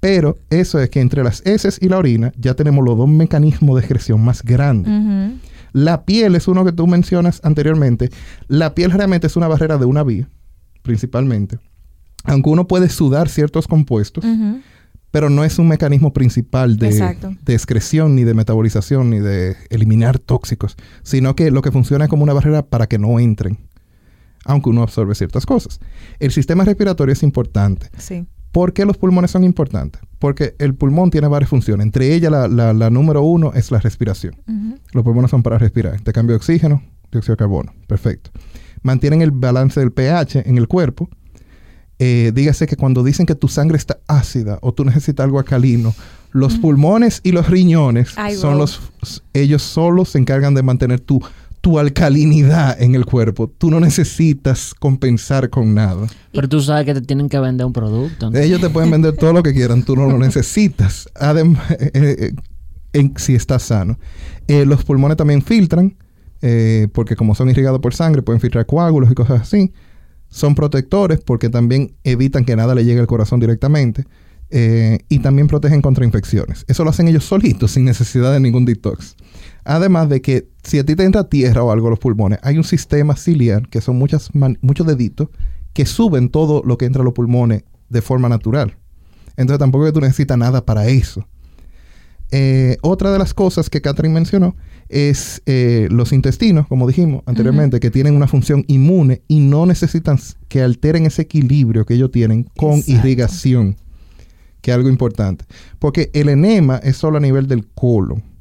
Pero 0.06 0.38
eso 0.50 0.78
es 0.78 0.88
que 0.88 1.00
entre 1.00 1.24
las 1.24 1.44
heces 1.44 1.80
y 1.82 1.88
la 1.88 1.98
orina 1.98 2.32
ya 2.38 2.54
tenemos 2.54 2.84
los 2.84 2.96
dos 2.96 3.08
mecanismos 3.08 3.74
de 3.74 3.80
excreción 3.80 4.24
más 4.24 4.44
grandes. 4.44 4.92
La 5.72 6.04
piel 6.04 6.36
es 6.36 6.46
uno 6.46 6.64
que 6.64 6.70
tú 6.70 6.86
mencionas 6.86 7.40
anteriormente. 7.42 8.10
La 8.46 8.76
piel 8.76 8.92
realmente 8.92 9.26
es 9.26 9.34
una 9.34 9.48
barrera 9.48 9.78
de 9.78 9.84
una 9.84 10.04
vía, 10.04 10.28
principalmente. 10.82 11.58
Aunque 12.22 12.50
uno 12.50 12.68
puede 12.68 12.88
sudar 12.88 13.28
ciertos 13.28 13.66
compuestos, 13.66 14.24
pero 15.10 15.28
no 15.28 15.42
es 15.42 15.58
un 15.58 15.66
mecanismo 15.66 16.12
principal 16.12 16.76
de, 16.76 17.16
de 17.42 17.54
excreción, 17.54 18.14
ni 18.14 18.22
de 18.22 18.34
metabolización, 18.34 19.10
ni 19.10 19.18
de 19.18 19.56
eliminar 19.70 20.20
tóxicos, 20.20 20.76
sino 21.02 21.34
que 21.34 21.50
lo 21.50 21.62
que 21.62 21.72
funciona 21.72 22.04
es 22.04 22.10
como 22.10 22.22
una 22.22 22.32
barrera 22.32 22.64
para 22.64 22.86
que 22.86 23.00
no 23.00 23.18
entren, 23.18 23.58
aunque 24.44 24.70
uno 24.70 24.84
absorbe 24.84 25.16
ciertas 25.16 25.46
cosas. 25.46 25.80
El 26.20 26.30
sistema 26.30 26.64
respiratorio 26.64 27.12
es 27.12 27.24
importante. 27.24 27.90
Sí. 27.98 28.24
¿Por 28.56 28.72
qué 28.72 28.86
los 28.86 28.96
pulmones 28.96 29.30
son 29.30 29.44
importantes? 29.44 30.00
Porque 30.18 30.54
el 30.58 30.74
pulmón 30.74 31.10
tiene 31.10 31.28
varias 31.28 31.50
funciones. 31.50 31.84
Entre 31.84 32.14
ellas, 32.14 32.32
la, 32.32 32.48
la- 32.48 32.72
la 32.72 32.88
número 32.88 33.20
uno 33.22 33.52
es 33.54 33.70
la 33.70 33.80
respiración. 33.80 34.34
Los 34.92 35.04
pulmones 35.04 35.30
son 35.30 35.42
para 35.42 35.58
respirar. 35.58 36.00
Te 36.00 36.10
cambio 36.14 36.32
de 36.32 36.36
oxígeno, 36.38 36.82
dióxido 37.12 37.34
de 37.34 37.36
carbono. 37.36 37.74
Perfecto. 37.86 38.30
Mantienen 38.80 39.20
el 39.20 39.30
balance 39.30 39.78
del 39.78 39.92
pH 39.92 40.48
en 40.48 40.56
el 40.56 40.68
cuerpo. 40.68 41.10
Eh, 41.98 42.32
dígase 42.34 42.66
que 42.66 42.76
cuando 42.76 43.04
dicen 43.04 43.26
que 43.26 43.34
tu 43.34 43.48
sangre 43.48 43.76
está 43.76 43.98
ácida 44.08 44.58
o 44.62 44.72
tú 44.72 44.86
necesitas 44.86 45.24
algo 45.24 45.38
alcalino, 45.38 45.94
los 46.30 46.56
pulmones 46.56 47.20
y 47.24 47.32
los 47.32 47.50
riñones 47.50 48.14
Ay, 48.16 48.36
son 48.36 48.52
wow. 48.52 48.60
los 48.60 48.92
ellos 49.34 49.62
solos 49.62 50.10
se 50.10 50.18
encargan 50.18 50.54
de 50.54 50.62
mantener 50.62 51.00
tu 51.00 51.20
tu 51.66 51.80
alcalinidad 51.80 52.80
en 52.80 52.94
el 52.94 53.04
cuerpo. 53.04 53.48
Tú 53.48 53.72
no 53.72 53.80
necesitas 53.80 54.72
compensar 54.78 55.50
con 55.50 55.74
nada. 55.74 56.06
Pero 56.32 56.48
tú 56.48 56.60
sabes 56.60 56.84
que 56.86 56.94
te 56.94 57.00
tienen 57.00 57.28
que 57.28 57.40
vender 57.40 57.66
un 57.66 57.72
producto. 57.72 58.30
¿no? 58.30 58.38
Ellos 58.38 58.60
te 58.60 58.70
pueden 58.70 58.88
vender 58.92 59.16
todo 59.16 59.32
lo 59.32 59.42
que 59.42 59.52
quieran, 59.52 59.82
tú 59.82 59.96
no 59.96 60.06
lo 60.06 60.16
necesitas. 60.16 61.08
Además, 61.16 61.64
eh, 61.72 61.90
eh, 61.94 62.32
en- 62.92 63.14
si 63.16 63.34
estás 63.34 63.64
sano. 63.64 63.98
Eh, 64.46 64.64
los 64.64 64.84
pulmones 64.84 65.16
también 65.16 65.42
filtran, 65.42 65.96
eh, 66.40 66.86
porque 66.92 67.16
como 67.16 67.34
son 67.34 67.50
irrigados 67.50 67.80
por 67.80 67.94
sangre, 67.94 68.22
pueden 68.22 68.40
filtrar 68.40 68.64
coágulos 68.64 69.10
y 69.10 69.14
cosas 69.14 69.40
así. 69.40 69.72
Son 70.28 70.54
protectores 70.54 71.18
porque 71.18 71.48
también 71.50 71.96
evitan 72.04 72.44
que 72.44 72.54
nada 72.54 72.76
le 72.76 72.84
llegue 72.84 73.00
al 73.00 73.08
corazón 73.08 73.40
directamente. 73.40 74.04
eh, 74.50 75.00
y 75.08 75.18
también 75.18 75.48
protegen 75.48 75.82
contra 75.82 76.04
infecciones. 76.04 76.64
Eso 76.68 76.84
lo 76.84 76.90
hacen 76.90 77.08
ellos 77.08 77.24
solitos, 77.24 77.72
sin 77.72 77.84
necesidad 77.84 78.32
de 78.32 78.38
ningún 78.38 78.64
detox. 78.64 79.16
Además 79.66 80.08
de 80.08 80.22
que 80.22 80.48
si 80.62 80.78
a 80.78 80.84
ti 80.84 80.94
te 80.94 81.04
entra 81.04 81.28
tierra 81.28 81.62
o 81.62 81.72
algo 81.72 81.88
a 81.88 81.90
los 81.90 81.98
pulmones, 81.98 82.38
hay 82.42 82.56
un 82.56 82.64
sistema 82.64 83.16
ciliar, 83.16 83.68
que 83.68 83.80
son 83.80 83.96
muchas 83.96 84.30
muchos 84.60 84.86
deditos, 84.86 85.28
que 85.72 85.86
suben 85.86 86.30
todo 86.30 86.62
lo 86.64 86.78
que 86.78 86.86
entra 86.86 87.02
a 87.02 87.04
los 87.04 87.14
pulmones 87.14 87.64
de 87.88 88.00
forma 88.00 88.28
natural. 88.28 88.76
Entonces 89.36 89.58
tampoco 89.58 89.84
es 89.84 89.92
que 89.92 89.94
tú 89.94 90.00
necesitas 90.00 90.38
nada 90.38 90.64
para 90.64 90.86
eso. 90.86 91.26
Eh, 92.30 92.76
otra 92.80 93.12
de 93.12 93.18
las 93.18 93.34
cosas 93.34 93.68
que 93.68 93.80
Catherine 93.80 94.14
mencionó 94.14 94.56
es 94.88 95.42
eh, 95.46 95.88
los 95.90 96.12
intestinos, 96.12 96.66
como 96.68 96.86
dijimos 96.86 97.22
anteriormente, 97.26 97.80
que 97.80 97.90
tienen 97.90 98.16
una 98.16 98.28
función 98.28 98.64
inmune 98.68 99.22
y 99.28 99.40
no 99.40 99.66
necesitan 99.66 100.18
que 100.48 100.62
alteren 100.62 101.06
ese 101.06 101.22
equilibrio 101.22 101.84
que 101.86 101.94
ellos 101.94 102.10
tienen 102.10 102.44
con 102.56 102.78
Exacto. 102.78 102.92
irrigación, 102.92 103.76
que 104.60 104.70
es 104.70 104.76
algo 104.76 104.88
importante. 104.88 105.44
Porque 105.78 106.10
el 106.14 106.28
enema 106.28 106.78
es 106.78 106.96
solo 106.96 107.18
a 107.18 107.20
nivel 107.20 107.48
del 107.48 107.66
colon 107.66 108.35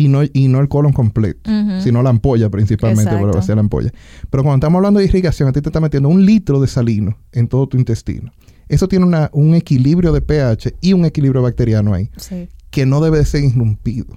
y 0.00 0.08
no, 0.08 0.20
y 0.32 0.48
no 0.48 0.60
el 0.60 0.68
colon 0.68 0.92
completo, 0.92 1.50
sino 1.82 2.02
la 2.02 2.10
ampolla 2.10 2.48
principalmente, 2.48 3.10
Exacto. 3.12 3.38
hacer 3.38 3.56
la 3.56 3.60
ampolla. 3.60 3.92
Pero 4.30 4.42
cuando 4.42 4.56
estamos 4.64 4.78
hablando 4.78 4.98
de 5.00 5.06
irrigación, 5.06 5.48
a 5.48 5.52
ti 5.52 5.60
te 5.60 5.68
está 5.68 5.80
metiendo 5.80 6.08
un 6.08 6.24
litro 6.24 6.60
de 6.60 6.66
salino 6.68 7.18
en 7.32 7.48
todo 7.48 7.66
tu 7.68 7.76
intestino. 7.76 8.32
Eso 8.68 8.88
tiene 8.88 9.04
una- 9.04 9.28
un 9.32 9.54
equilibrio 9.54 10.12
de 10.12 10.20
pH 10.22 10.74
y 10.80 10.92
un 10.94 11.04
equilibrio 11.04 11.42
bacteriano 11.42 11.92
ahí 11.92 12.08
Sí. 12.16 12.48
que 12.70 12.86
no 12.86 13.00
debe 13.00 13.18
de 13.18 13.24
ser 13.26 13.44
irrumpido 13.44 14.16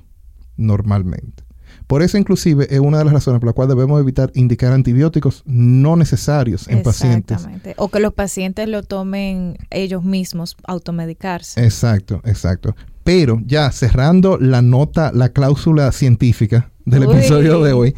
normalmente. 0.58 1.43
Por 1.88 2.02
eso 2.02 2.17
inclusive 2.17 2.67
es 2.69 2.80
una 2.80 2.98
de 3.00 3.04
las 3.04 3.13
razones 3.13 3.39
por 3.39 3.48
la 3.48 3.54
cual 3.54 3.67
debemos 3.67 4.00
evitar 4.00 4.32
indicar 4.36 4.72
antibióticos 4.72 5.43
no 5.46 5.96
necesarios 5.98 6.67
en 6.69 6.82
pacientes. 6.82 7.38
Exactamente. 7.38 7.74
O 7.78 7.89
que 7.89 8.00
los 8.00 8.13
pacientes 8.13 8.69
lo 8.69 8.84
tomen 8.84 9.58
ellos 9.69 10.04
mismos, 10.04 10.56
automedicarse. 10.65 11.63
Exacto, 11.63 12.22
exacto. 12.24 12.76
Pero 13.04 13.42
ya 13.46 13.72
cerrando 13.72 14.38
la 14.38 14.62
nota, 14.62 15.12
la 15.13 15.30
cláusula 15.30 15.92
científica 15.92 16.72
del 16.86 17.06
Uy. 17.08 17.16
episodio 17.16 17.62
de 17.62 17.74
hoy, 17.74 17.96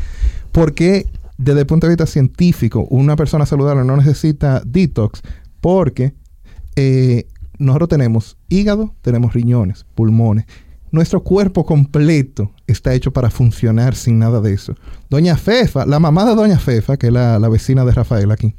¿por 0.51 0.73
qué 0.73 1.05
desde 1.37 1.59
el 1.61 1.65
punto 1.65 1.87
de 1.87 1.91
vista 1.93 2.05
científico 2.05 2.87
una 2.89 3.15
persona 3.15 3.45
saludable 3.45 3.83
no 3.83 3.97
necesita 3.97 4.61
detox? 4.65 5.21
Porque 5.61 6.13
eh, 6.75 7.27
nosotros 7.59 7.89
tenemos 7.89 8.37
hígado, 8.49 8.93
tenemos 9.01 9.33
riñones, 9.33 9.85
pulmones. 9.95 10.45
Nuestro 10.91 11.23
cuerpo 11.23 11.65
completo 11.65 12.51
está 12.67 12.93
hecho 12.93 13.11
para 13.11 13.29
funcionar 13.29 13.95
sin 13.95 14.17
nada 14.19 14.39
de 14.41 14.53
eso. 14.53 14.75
Doña 15.09 15.35
Fefa, 15.35 15.85
la 15.85 15.99
mamá 15.99 16.25
de 16.25 16.35
Doña 16.35 16.57
Fefa, 16.57 16.97
que 16.97 17.07
es 17.07 17.13
la, 17.13 17.37
la 17.37 17.49
vecina 17.49 17.83
de 17.83 17.91
Rafael 17.91 18.31
aquí, 18.31 18.55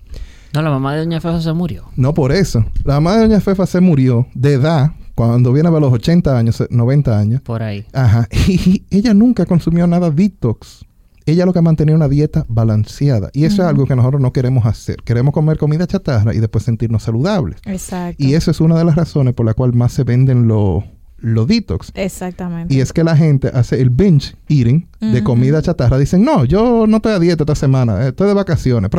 No, 0.53 0.61
la 0.63 0.71
mamá 0.71 0.93
de 0.95 1.01
Doña 1.01 1.21
Fefa 1.21 1.41
se 1.41 1.53
murió. 1.53 1.85
no 1.97 2.13
por 2.15 2.33
eso. 2.33 2.65
La 2.85 2.95
mamá 2.95 3.17
de 3.17 3.23
Doña 3.29 3.41
Fefa 3.41 3.65
se 3.67 3.81
murió 3.81 4.27
de 4.35 4.55
edad, 4.55 4.93
cuando 5.17 5.51
viene 5.51 5.71
a 5.71 5.73
los 5.73 5.93
80 5.93 6.39
años, 6.39 6.63
90 6.69 7.19
años. 7.19 7.41
Por 7.41 7.63
ahí. 7.63 7.85
Ajá. 7.93 8.29
Y 8.47 8.85
ella 8.91 9.15
nunca 9.15 9.47
consumió 9.47 9.87
nada 9.87 10.11
detox. 10.11 10.85
Ella 11.25 11.45
lo 11.45 11.53
que 11.53 11.61
mantenía 11.61 11.97
una 11.97 12.07
dieta 12.07 12.45
balanceada. 12.49 13.31
Y 13.33 13.47
eso 13.47 13.63
es 13.63 13.69
algo 13.69 13.87
que 13.87 13.97
nosotros 13.97 14.21
no 14.21 14.33
queremos 14.33 14.65
hacer. 14.67 14.99
Queremos 15.05 15.33
comer 15.33 15.59
comida 15.59 15.87
chatarra 15.87 16.35
y 16.35 16.39
después 16.39 16.65
sentirnos 16.65 17.03
saludables. 17.03 17.59
Exacto. 17.65 18.23
Y 18.23 18.35
eso 18.35 18.51
es 18.51 18.61
una 18.61 18.77
de 18.79 18.85
las 18.85 18.95
razones 18.95 19.35
por 19.35 19.47
la 19.47 19.55
cual 19.55 19.73
más 19.73 19.93
se 19.93 20.05
venden 20.05 20.47
los 20.47 20.85
los 21.19 21.49
detox. 21.49 21.93
Exactamente. 21.95 22.75
Y 22.75 22.81
es 22.81 22.93
que 22.93 23.03
la 23.03 23.17
gente 23.17 23.51
hace 23.53 23.81
el 23.81 23.89
binge 23.89 24.37
eating 24.49 24.87
de 25.01 25.25
comida 25.25 25.63
chatarra. 25.63 25.99
Dicen, 25.99 26.23
no, 26.23 26.45
yo 26.45 26.87
no 26.87 26.97
estoy 26.99 27.15
a 27.15 27.19
dieta 27.19 27.43
esta 27.45 27.55
semana, 27.55 28.05
eh, 28.05 28.09
estoy 28.09 28.29
de 28.29 28.35
vacaciones. 28.35 28.91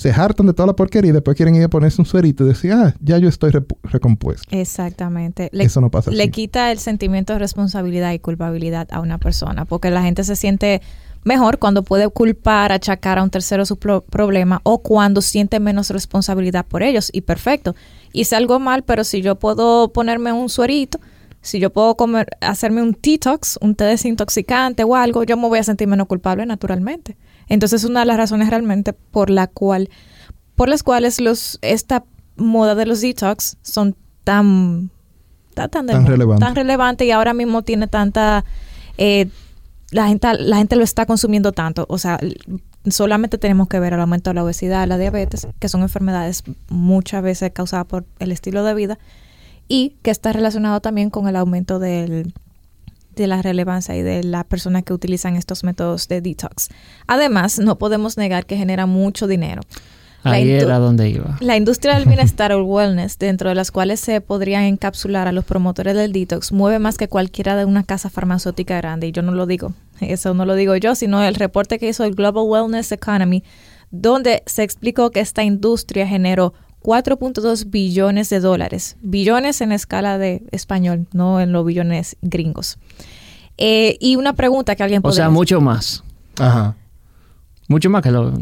Se 0.00 0.10
hartan 0.12 0.46
de 0.46 0.54
toda 0.54 0.68
la 0.68 0.72
porquería 0.74 1.10
y 1.10 1.12
después 1.12 1.36
quieren 1.36 1.54
ir 1.56 1.64
a 1.64 1.68
ponerse 1.68 2.00
un 2.00 2.06
suerito 2.06 2.44
y 2.44 2.48
decir, 2.48 2.72
ah, 2.72 2.94
ya 3.00 3.18
yo 3.18 3.28
estoy 3.28 3.52
recompuesto. 3.82 4.48
Exactamente. 4.50 5.50
Le, 5.52 5.64
Eso 5.64 5.82
no 5.82 5.90
pasa 5.90 6.10
le 6.10 6.22
así. 6.22 6.30
quita 6.32 6.72
el 6.72 6.78
sentimiento 6.78 7.34
de 7.34 7.38
responsabilidad 7.38 8.12
y 8.12 8.18
culpabilidad 8.18 8.88
a 8.92 9.00
una 9.00 9.18
persona, 9.18 9.66
porque 9.66 9.90
la 9.90 10.02
gente 10.02 10.24
se 10.24 10.36
siente 10.36 10.80
mejor 11.22 11.58
cuando 11.58 11.82
puede 11.82 12.08
culpar, 12.08 12.72
achacar 12.72 13.18
a 13.18 13.22
un 13.22 13.28
tercero 13.28 13.66
su 13.66 13.76
pro- 13.78 14.00
problema 14.00 14.60
o 14.62 14.78
cuando 14.78 15.20
siente 15.20 15.60
menos 15.60 15.90
responsabilidad 15.90 16.64
por 16.66 16.82
ellos. 16.82 17.10
Y 17.12 17.20
perfecto. 17.20 17.74
Hice 18.14 18.36
algo 18.36 18.58
mal, 18.58 18.84
pero 18.84 19.04
si 19.04 19.20
yo 19.20 19.34
puedo 19.36 19.92
ponerme 19.92 20.32
un 20.32 20.48
suerito, 20.48 20.98
si 21.42 21.58
yo 21.60 21.68
puedo 21.70 21.94
comer, 21.96 22.26
hacerme 22.40 22.82
un 22.82 22.96
detox, 23.02 23.58
un 23.60 23.74
té 23.74 23.84
desintoxicante 23.84 24.82
o 24.84 24.96
algo, 24.96 25.24
yo 25.24 25.36
me 25.36 25.46
voy 25.46 25.58
a 25.58 25.62
sentir 25.62 25.88
menos 25.88 26.06
culpable 26.06 26.46
naturalmente. 26.46 27.16
Entonces, 27.50 27.84
una 27.84 28.00
de 28.00 28.06
las 28.06 28.16
razones 28.16 28.48
realmente 28.48 28.94
por 28.94 29.28
la 29.28 29.48
cual, 29.48 29.90
por 30.54 30.70
las 30.70 30.82
cuales 30.82 31.20
los, 31.20 31.58
esta 31.60 32.04
moda 32.36 32.74
de 32.74 32.86
los 32.86 33.02
detox 33.02 33.58
son 33.60 33.94
tan 34.24 34.90
tan, 35.54 35.86
Tan 35.86 36.06
relevante. 36.06 36.44
tan 36.44 36.54
relevante 36.54 37.04
y 37.04 37.10
ahora 37.10 37.34
mismo 37.34 37.62
tiene 37.62 37.86
tanta 37.86 38.44
eh, 38.96 39.28
la 39.90 40.08
gente 40.08 40.32
la 40.38 40.56
gente 40.56 40.76
lo 40.76 40.84
está 40.84 41.04
consumiendo 41.04 41.52
tanto 41.52 41.84
o 41.88 41.98
sea 41.98 42.18
solamente 42.88 43.36
tenemos 43.36 43.68
que 43.68 43.78
ver 43.78 43.92
el 43.92 44.00
aumento 44.00 44.30
de 44.30 44.34
la 44.34 44.44
obesidad 44.44 44.86
la 44.86 44.96
diabetes 44.96 45.48
que 45.58 45.68
son 45.68 45.82
enfermedades 45.82 46.44
muchas 46.68 47.22
veces 47.22 47.50
causadas 47.52 47.86
por 47.86 48.06
el 48.20 48.32
estilo 48.32 48.64
de 48.64 48.74
vida 48.74 48.98
y 49.68 49.96
que 50.02 50.10
está 50.10 50.32
relacionado 50.32 50.80
también 50.80 51.10
con 51.10 51.28
el 51.28 51.36
aumento 51.36 51.78
del 51.78 52.32
de 53.16 53.26
la 53.26 53.42
relevancia 53.42 53.96
y 53.96 54.02
de 54.02 54.22
las 54.22 54.44
personas 54.44 54.84
que 54.84 54.92
utilizan 54.92 55.36
estos 55.36 55.64
métodos 55.64 56.08
de 56.08 56.20
detox. 56.20 56.68
Además, 57.06 57.58
no 57.58 57.78
podemos 57.78 58.16
negar 58.16 58.46
que 58.46 58.56
genera 58.56 58.86
mucho 58.86 59.26
dinero. 59.26 59.62
Ahí 60.22 60.50
era 60.50 60.78
donde 60.78 61.08
iba. 61.08 61.38
la 61.40 61.56
industria 61.56 61.94
del 61.94 62.04
bienestar 62.04 62.52
o 62.52 62.62
wellness, 62.62 63.18
dentro 63.18 63.48
de 63.48 63.54
las 63.54 63.70
cuales 63.70 64.00
se 64.00 64.20
podrían 64.20 64.64
encapsular 64.64 65.28
a 65.28 65.32
los 65.32 65.44
promotores 65.44 65.94
del 65.94 66.12
detox, 66.12 66.52
mueve 66.52 66.78
más 66.78 66.98
que 66.98 67.08
cualquiera 67.08 67.56
de 67.56 67.64
una 67.64 67.84
casa 67.84 68.10
farmacéutica 68.10 68.76
grande. 68.76 69.06
Y 69.06 69.12
yo 69.12 69.22
no 69.22 69.32
lo 69.32 69.46
digo, 69.46 69.72
eso 70.00 70.34
no 70.34 70.44
lo 70.44 70.54
digo 70.54 70.76
yo, 70.76 70.94
sino 70.94 71.22
el 71.24 71.34
reporte 71.34 71.78
que 71.78 71.88
hizo 71.88 72.04
el 72.04 72.14
Global 72.14 72.44
Wellness 72.46 72.92
Economy, 72.92 73.42
donde 73.90 74.42
se 74.46 74.62
explicó 74.62 75.10
que 75.10 75.20
esta 75.20 75.42
industria 75.42 76.06
generó 76.06 76.52
4.2 76.82 77.70
billones 77.70 78.30
de 78.30 78.40
dólares. 78.40 78.96
Billones 79.02 79.60
en 79.60 79.72
escala 79.72 80.18
de 80.18 80.42
español, 80.50 81.06
no 81.12 81.40
en 81.40 81.52
los 81.52 81.64
billones 81.64 82.16
gringos. 82.22 82.78
Eh, 83.58 83.96
y 84.00 84.16
una 84.16 84.32
pregunta 84.34 84.74
que 84.76 84.82
alguien 84.82 85.00
O 85.04 85.12
sea, 85.12 85.28
mucho 85.28 85.60
más. 85.60 86.02
Ajá. 86.38 86.76
Mucho 87.68 87.90
más 87.90 88.02
que 88.02 88.10
lo... 88.10 88.32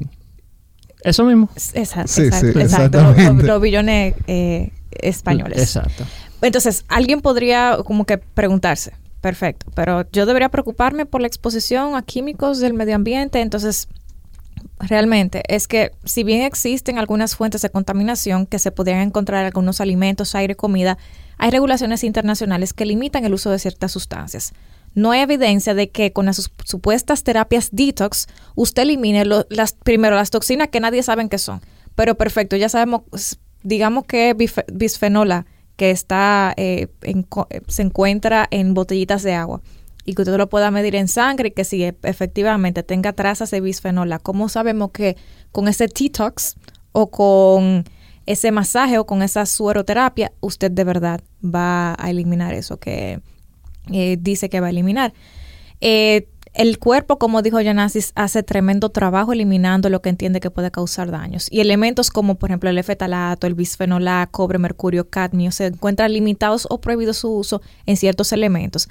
Eso 1.03 1.25
mismo. 1.25 1.49
Exacto, 1.75 2.09
Sí, 2.13 2.23
exacto, 2.23 2.53
sí, 2.53 2.61
exacto, 2.61 2.99
los- 2.99 3.11
exactamente. 3.11 3.47
los 3.47 3.61
billones 3.61 4.15
eh, 4.27 4.73
españoles. 4.91 5.59
Exacto. 5.59 6.05
Entonces, 6.43 6.85
alguien 6.89 7.21
podría 7.21 7.79
como 7.85 8.05
que 8.05 8.19
preguntarse, 8.19 8.93
perfecto, 9.21 9.67
pero 9.75 10.09
yo 10.13 10.25
debería 10.27 10.49
preocuparme 10.49 11.05
por 11.07 11.21
la 11.21 11.27
exposición 11.27 11.97
a 11.97 12.03
químicos 12.03 12.61
del 12.61 12.75
medio 12.75 12.95
ambiente, 12.95 13.41
entonces 13.41 13.89
realmente 14.79 15.43
es 15.49 15.69
que 15.69 15.93
si 16.05 16.25
bien 16.25 16.43
existen 16.43 16.99
algunas 16.99 17.37
fuentes 17.37 17.63
de 17.63 17.71
contaminación 17.71 18.47
que 18.47 18.59
se 18.59 18.73
podrían 18.73 19.01
encontrar 19.01 19.41
en 19.41 19.47
algunos 19.47 19.81
alimentos, 19.81 20.35
aire, 20.35 20.55
comida, 20.55 20.99
hay 21.39 21.51
regulaciones 21.51 22.05
internacionales 22.05 22.73
que 22.73 22.87
limitan 22.87 23.25
el 23.25 23.35
uso 23.35 23.51
de 23.51 23.59
ciertas 23.59 23.93
sustancias. 23.93 24.53
No 24.95 25.13
hay 25.13 25.21
evidencia 25.21 25.75
de 25.75 25.91
que 25.91 26.13
con 26.13 26.27
las 26.27 26.51
supuestas 26.65 27.23
terapias 27.23 27.69
detox 27.73 28.27
usted 28.55 28.83
elimine 28.83 29.25
las 29.25 29.73
primero 29.73 30.17
las 30.17 30.31
toxinas 30.31 30.69
que 30.69 30.81
nadie 30.81 31.03
sabe 31.03 31.29
qué 31.29 31.39
son. 31.39 31.61
Pero 31.95 32.17
perfecto, 32.17 32.57
ya 32.57 32.69
sabemos, 32.69 33.03
digamos 33.63 34.05
que 34.07 34.35
bisfenola 34.73 35.47
que 35.77 35.91
está 35.91 36.55
eh, 36.57 36.89
se 37.69 37.83
encuentra 37.83 38.49
en 38.51 38.75
botellitas 38.75 39.23
de 39.23 39.35
agua 39.35 39.61
y 40.09 40.15
que 40.15 40.23
usted 40.23 40.39
lo 40.39 40.49
pueda 40.49 40.71
medir 40.71 40.95
en 40.95 41.07
sangre 41.07 41.53
que 41.53 41.65
si 41.65 41.85
efectivamente 41.85 42.83
tenga 42.83 43.13
trazas 43.13 43.51
de 43.51 43.61
bisfenola, 43.61 44.19
¿cómo 44.19 44.49
sabemos 44.49 44.91
que 44.91 45.19
con 45.53 45.69
ese 45.69 45.87
detox 45.87 46.57
o 46.93 47.11
con 47.11 47.85
ese 48.25 48.51
masaje 48.51 48.97
o 48.97 49.05
con 49.05 49.21
esa 49.21 49.45
sueroterapia 49.45 50.33
usted 50.41 50.71
de 50.71 50.85
verdad 50.85 51.21
va 51.45 51.95
a 51.99 52.09
eliminar 52.09 52.55
eso 52.55 52.79
que 52.79 53.21
eh, 53.93 54.17
dice 54.19 54.49
que 54.49 54.61
va 54.61 54.69
a 54.69 54.71
eliminar? 54.71 55.13
Eh, 55.83 56.27
el 56.55 56.79
cuerpo, 56.79 57.19
como 57.19 57.43
dijo 57.43 57.59
Janasis, 57.63 58.13
hace 58.15 58.43
tremendo 58.43 58.89
trabajo 58.89 59.35
eliminando 59.35 59.91
lo 59.91 60.01
que 60.01 60.09
entiende 60.09 60.41
que 60.41 60.51
puede 60.51 60.71
causar 60.71 61.11
daños. 61.11 61.49
Y 61.51 61.61
elementos 61.61 62.09
como, 62.09 62.37
por 62.37 62.49
ejemplo, 62.49 62.71
el 62.71 62.79
efetalato, 62.79 63.47
el 63.47 63.55
bisfenol 63.55 64.09
cobre, 64.31 64.59
mercurio, 64.59 65.11
cadmio, 65.11 65.53
se 65.53 65.67
encuentran 65.67 66.15
limitados 66.15 66.67
o 66.71 66.81
prohibidos 66.81 67.19
su 67.19 67.31
uso 67.31 67.61
en 67.85 67.99
ciertos 67.99 68.33
elementos. 68.33 68.89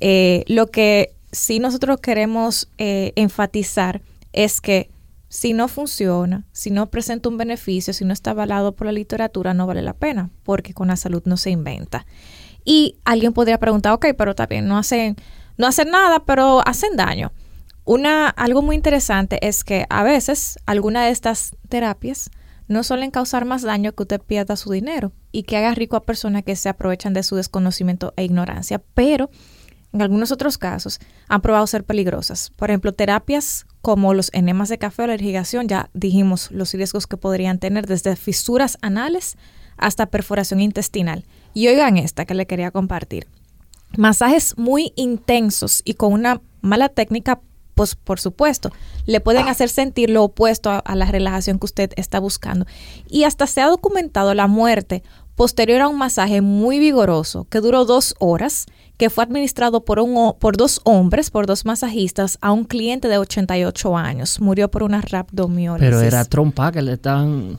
Eh, 0.00 0.44
lo 0.46 0.68
que 0.68 1.14
sí 1.32 1.58
nosotros 1.58 2.00
queremos 2.00 2.68
eh, 2.78 3.12
enfatizar 3.16 4.02
es 4.32 4.60
que 4.60 4.90
si 5.28 5.52
no 5.52 5.68
funciona, 5.68 6.46
si 6.52 6.70
no 6.70 6.90
presenta 6.90 7.28
un 7.28 7.36
beneficio, 7.36 7.92
si 7.92 8.04
no 8.04 8.12
está 8.12 8.30
avalado 8.30 8.74
por 8.74 8.86
la 8.86 8.92
literatura, 8.92 9.52
no 9.52 9.66
vale 9.66 9.82
la 9.82 9.92
pena, 9.92 10.30
porque 10.42 10.72
con 10.72 10.88
la 10.88 10.96
salud 10.96 11.22
no 11.26 11.36
se 11.36 11.50
inventa. 11.50 12.06
Y 12.64 12.96
alguien 13.04 13.32
podría 13.32 13.58
preguntar, 13.58 13.92
ok, 13.92 14.06
pero 14.16 14.34
también 14.34 14.66
no 14.66 14.78
hacen, 14.78 15.16
no 15.56 15.66
hacen 15.66 15.90
nada, 15.90 16.24
pero 16.24 16.66
hacen 16.66 16.96
daño. 16.96 17.32
Una, 17.84 18.28
algo 18.28 18.62
muy 18.62 18.76
interesante 18.76 19.38
es 19.46 19.64
que 19.64 19.86
a 19.88 20.02
veces 20.02 20.58
algunas 20.66 21.04
de 21.06 21.10
estas 21.10 21.56
terapias 21.68 22.30
no 22.66 22.82
suelen 22.82 23.10
causar 23.10 23.46
más 23.46 23.62
daño 23.62 23.92
que 23.92 24.02
usted 24.02 24.20
pierda 24.20 24.56
su 24.56 24.70
dinero 24.70 25.12
y 25.32 25.44
que 25.44 25.56
haga 25.56 25.74
rico 25.74 25.96
a 25.96 26.04
personas 26.04 26.42
que 26.44 26.54
se 26.56 26.68
aprovechan 26.68 27.14
de 27.14 27.22
su 27.22 27.36
desconocimiento 27.36 28.12
e 28.16 28.24
ignorancia, 28.24 28.82
pero 28.94 29.30
en 29.92 30.02
algunos 30.02 30.32
otros 30.32 30.58
casos 30.58 31.00
han 31.28 31.40
probado 31.40 31.66
ser 31.66 31.84
peligrosas. 31.84 32.50
Por 32.56 32.70
ejemplo, 32.70 32.92
terapias 32.92 33.66
como 33.80 34.12
los 34.12 34.30
enemas 34.34 34.68
de 34.68 34.78
café 34.78 35.02
o 35.02 35.06
la 35.06 35.14
irrigación, 35.14 35.68
ya 35.68 35.88
dijimos 35.94 36.50
los 36.50 36.72
riesgos 36.74 37.06
que 37.06 37.16
podrían 37.16 37.58
tener 37.58 37.86
desde 37.86 38.16
fisuras 38.16 38.76
anales 38.82 39.36
hasta 39.76 40.06
perforación 40.06 40.60
intestinal. 40.60 41.24
Y 41.54 41.68
oigan 41.68 41.96
esta 41.96 42.26
que 42.26 42.34
le 42.34 42.46
quería 42.46 42.70
compartir. 42.70 43.26
Masajes 43.96 44.58
muy 44.58 44.92
intensos 44.96 45.80
y 45.84 45.94
con 45.94 46.12
una 46.12 46.42
mala 46.60 46.90
técnica, 46.90 47.40
pues 47.74 47.94
por 47.94 48.20
supuesto, 48.20 48.70
le 49.06 49.20
pueden 49.20 49.48
hacer 49.48 49.70
sentir 49.70 50.10
lo 50.10 50.24
opuesto 50.24 50.70
a, 50.70 50.80
a 50.80 50.94
la 50.94 51.06
relajación 51.06 51.58
que 51.58 51.66
usted 51.66 51.92
está 51.96 52.18
buscando. 52.18 52.66
Y 53.08 53.24
hasta 53.24 53.46
se 53.46 53.62
ha 53.62 53.68
documentado 53.68 54.34
la 54.34 54.48
muerte 54.48 55.02
posterior 55.36 55.80
a 55.80 55.88
un 55.88 55.96
masaje 55.96 56.42
muy 56.42 56.80
vigoroso 56.80 57.46
que 57.48 57.60
duró 57.60 57.84
dos 57.84 58.16
horas 58.18 58.66
que 58.98 59.10
fue 59.10 59.24
administrado 59.24 59.84
por, 59.84 60.00
un, 60.00 60.34
por 60.38 60.56
dos 60.56 60.80
hombres, 60.84 61.30
por 61.30 61.46
dos 61.46 61.64
masajistas, 61.64 62.36
a 62.40 62.52
un 62.52 62.64
cliente 62.64 63.08
de 63.08 63.16
88 63.16 63.96
años. 63.96 64.40
Murió 64.40 64.70
por 64.70 64.82
una 64.82 65.00
rhabdomiólisis. 65.00 65.88
Pero 65.88 66.00
era 66.00 66.24
trompa 66.24 66.72
que 66.72 66.82
le 66.82 66.94
estaban... 66.94 67.58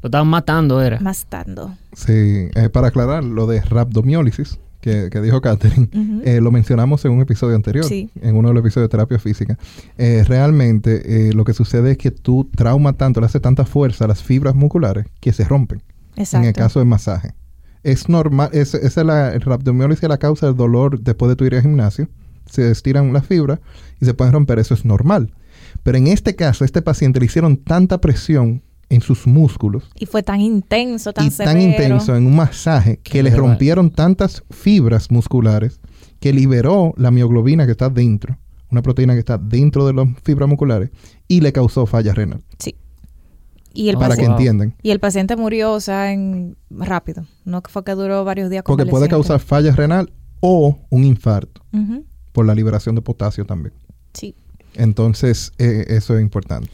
Lo 0.00 0.08
estaban 0.08 0.26
matando, 0.26 0.82
era. 0.82 0.98
Matando. 0.98 1.76
Sí, 1.92 2.48
eh, 2.54 2.68
para 2.72 2.88
aclarar, 2.88 3.22
lo 3.22 3.46
de 3.46 3.60
rhabdomiólisis, 3.60 4.58
que, 4.80 5.08
dijo 5.10 5.40
Catherine, 5.40 5.88
eh, 6.24 6.40
lo 6.40 6.50
mencionamos 6.50 7.04
en 7.04 7.12
un 7.12 7.20
episodio 7.20 7.54
anterior, 7.54 7.86
en 7.88 8.34
uno 8.34 8.48
de 8.48 8.54
los 8.54 8.62
episodios 8.62 8.88
de 8.88 8.90
terapia 8.90 9.18
física. 9.20 9.56
Eh, 9.98 10.24
realmente 10.26 11.32
lo 11.34 11.44
que 11.44 11.52
sucede 11.52 11.92
es 11.92 11.98
que 11.98 12.10
tú 12.10 12.50
trauma 12.56 12.94
tanto, 12.94 13.20
le 13.20 13.26
hace 13.26 13.38
tanta 13.38 13.64
fuerza 13.64 14.06
a 14.06 14.08
las 14.08 14.24
fibras 14.24 14.56
musculares 14.56 15.06
que 15.20 15.32
se 15.32 15.44
rompen. 15.44 15.82
Exacto. 16.16 16.42
En 16.42 16.48
el 16.48 16.52
caso 16.52 16.80
de 16.80 16.86
masaje 16.86 17.34
es 17.82 18.08
normal, 18.08 18.50
es, 18.52 18.74
es 18.74 18.96
la, 18.96 19.32
el 19.34 19.40
rhabdomiólisis 19.40 20.04
es 20.04 20.08
la 20.08 20.18
causa 20.18 20.46
del 20.46 20.56
dolor 20.56 21.00
después 21.00 21.28
de 21.28 21.36
tu 21.36 21.44
ir 21.44 21.54
al 21.54 21.62
gimnasio. 21.62 22.08
Se 22.46 22.70
estiran 22.70 23.12
las 23.12 23.26
fibras 23.26 23.60
y 24.00 24.04
se 24.04 24.14
pueden 24.14 24.32
romper, 24.32 24.58
eso 24.58 24.74
es 24.74 24.84
normal. 24.84 25.32
Pero 25.82 25.98
en 25.98 26.06
este 26.06 26.34
caso, 26.36 26.64
a 26.64 26.66
este 26.66 26.82
paciente 26.82 27.20
le 27.20 27.26
hicieron 27.26 27.56
tanta 27.56 28.00
presión 28.00 28.62
en 28.88 29.00
sus 29.00 29.26
músculos. 29.26 29.90
Y 29.98 30.06
fue 30.06 30.22
tan 30.22 30.40
intenso, 30.40 31.12
tan 31.12 31.26
y 31.26 31.30
tan 31.30 31.60
intenso 31.60 32.14
en 32.14 32.26
un 32.26 32.36
masaje 32.36 32.98
que 33.02 33.22
le 33.22 33.30
rompieron 33.34 33.90
tantas 33.90 34.44
fibras 34.50 35.10
musculares 35.10 35.80
que 36.20 36.32
liberó 36.32 36.94
la 36.96 37.10
mioglobina 37.10 37.64
que 37.64 37.72
está 37.72 37.88
dentro, 37.88 38.38
una 38.70 38.82
proteína 38.82 39.14
que 39.14 39.20
está 39.20 39.38
dentro 39.38 39.86
de 39.86 39.94
las 39.94 40.08
fibras 40.22 40.48
musculares, 40.48 40.90
y 41.26 41.40
le 41.40 41.52
causó 41.52 41.86
falla 41.86 42.12
renal. 42.12 42.42
Sí. 42.58 42.76
Y 43.74 43.88
el 43.88 43.96
para 43.96 44.16
que 44.16 44.24
entiendan. 44.24 44.74
Y 44.82 44.90
el 44.90 45.00
paciente 45.00 45.36
murió, 45.36 45.72
o 45.72 45.80
sea, 45.80 46.12
en 46.12 46.56
rápido. 46.70 47.26
No 47.44 47.62
fue 47.68 47.84
que 47.84 47.92
duró 47.92 48.24
varios 48.24 48.50
días. 48.50 48.62
Porque 48.64 48.86
puede 48.86 49.08
causar 49.08 49.40
falla 49.40 49.72
renal 49.72 50.12
o 50.40 50.78
un 50.90 51.04
infarto 51.04 51.62
por 52.32 52.46
la 52.46 52.54
liberación 52.54 52.94
de 52.94 53.02
potasio 53.02 53.44
también. 53.44 53.74
Sí. 54.12 54.34
Entonces, 54.74 55.52
eh, 55.58 55.86
eso 55.88 56.16
es 56.16 56.22
importante. 56.22 56.70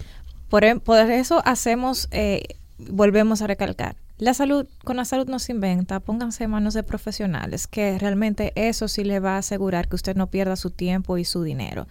Por, 0.49 0.65
em, 0.65 0.81
por 0.81 0.99
eso 0.99 1.43
hacemos, 1.45 2.09
eh, 2.11 2.43
volvemos 2.79 3.43
a 3.43 3.47
recalcar, 3.47 3.97
la 4.19 4.35
salud, 4.35 4.67
con 4.83 4.97
la 4.97 5.05
salud 5.05 5.29
no 5.29 5.39
se 5.39 5.53
inventa, 5.53 6.01
pónganse 6.01 6.45
en 6.45 6.51
manos 6.51 6.75
de 6.75 6.83
profesionales, 6.83 7.69
que 7.69 7.99
realmente 7.99 8.53
eso 8.57 8.89
sí 8.89 9.05
le 9.05 9.21
va 9.21 9.37
a 9.37 9.39
asegurar 9.39 9.89
que 9.89 9.95
usted 9.95 10.17
no 10.17 10.27
pierda 10.27 10.57
su 10.57 10.71
tiempo 10.71 11.19
y 11.19 11.25
su 11.25 11.45
dinero. 11.45 11.87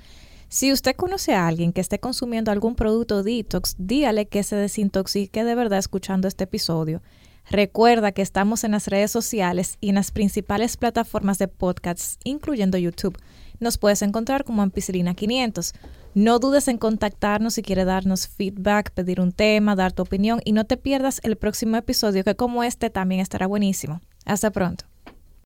Si 0.50 0.72
usted 0.72 0.96
conoce 0.96 1.34
a 1.34 1.46
alguien 1.46 1.74
que 1.74 1.82
esté 1.82 2.00
consumiendo 2.00 2.52
algún 2.52 2.76
producto 2.76 3.22
detox, 3.22 3.76
dígale 3.78 4.28
que 4.28 4.44
se 4.44 4.56
desintoxique 4.56 5.44
de 5.44 5.56
verdad 5.56 5.80
escuchando 5.80 6.28
este 6.28 6.46
episodio. 6.46 7.02
Recuerda 7.50 8.14
que 8.14 8.22
estamos 8.22 8.64
en 8.64 8.72
las 8.72 8.88
redes 8.88 9.12
sociales 9.12 9.78
y 9.82 9.90
en 9.90 9.96
las 9.96 10.12
principales 10.12 10.78
plataformas 10.78 11.38
de 11.38 11.50
podcasts, 11.50 12.18
incluyendo 12.24 12.78
YouTube. 12.78 13.18
Nos 13.60 13.78
puedes 13.78 14.02
encontrar 14.02 14.46
como 14.46 14.62
Ampicilina 14.62 15.16
500. 15.16 15.74
No 16.14 16.40
dudes 16.40 16.68
en 16.70 16.78
contactarnos 16.78 17.56
si 17.56 17.62
quieres 17.62 17.86
darnos 17.86 18.28
feedback, 18.28 18.92
pedir 18.92 19.20
un 19.20 19.34
tema, 19.34 19.76
dar 19.76 19.92
tu 19.92 20.04
opinión 20.04 20.42
y 20.46 20.54
no 20.54 20.66
te 20.66 20.78
pierdas 20.78 21.20
el 21.24 21.36
próximo 21.36 21.76
episodio 21.76 22.24
que 22.24 22.36
como 22.36 22.64
este 22.64 22.90
también 22.90 23.20
estará 23.20 23.48
buenísimo. 23.48 24.02
Hasta 24.26 24.52
pronto. 24.52 24.86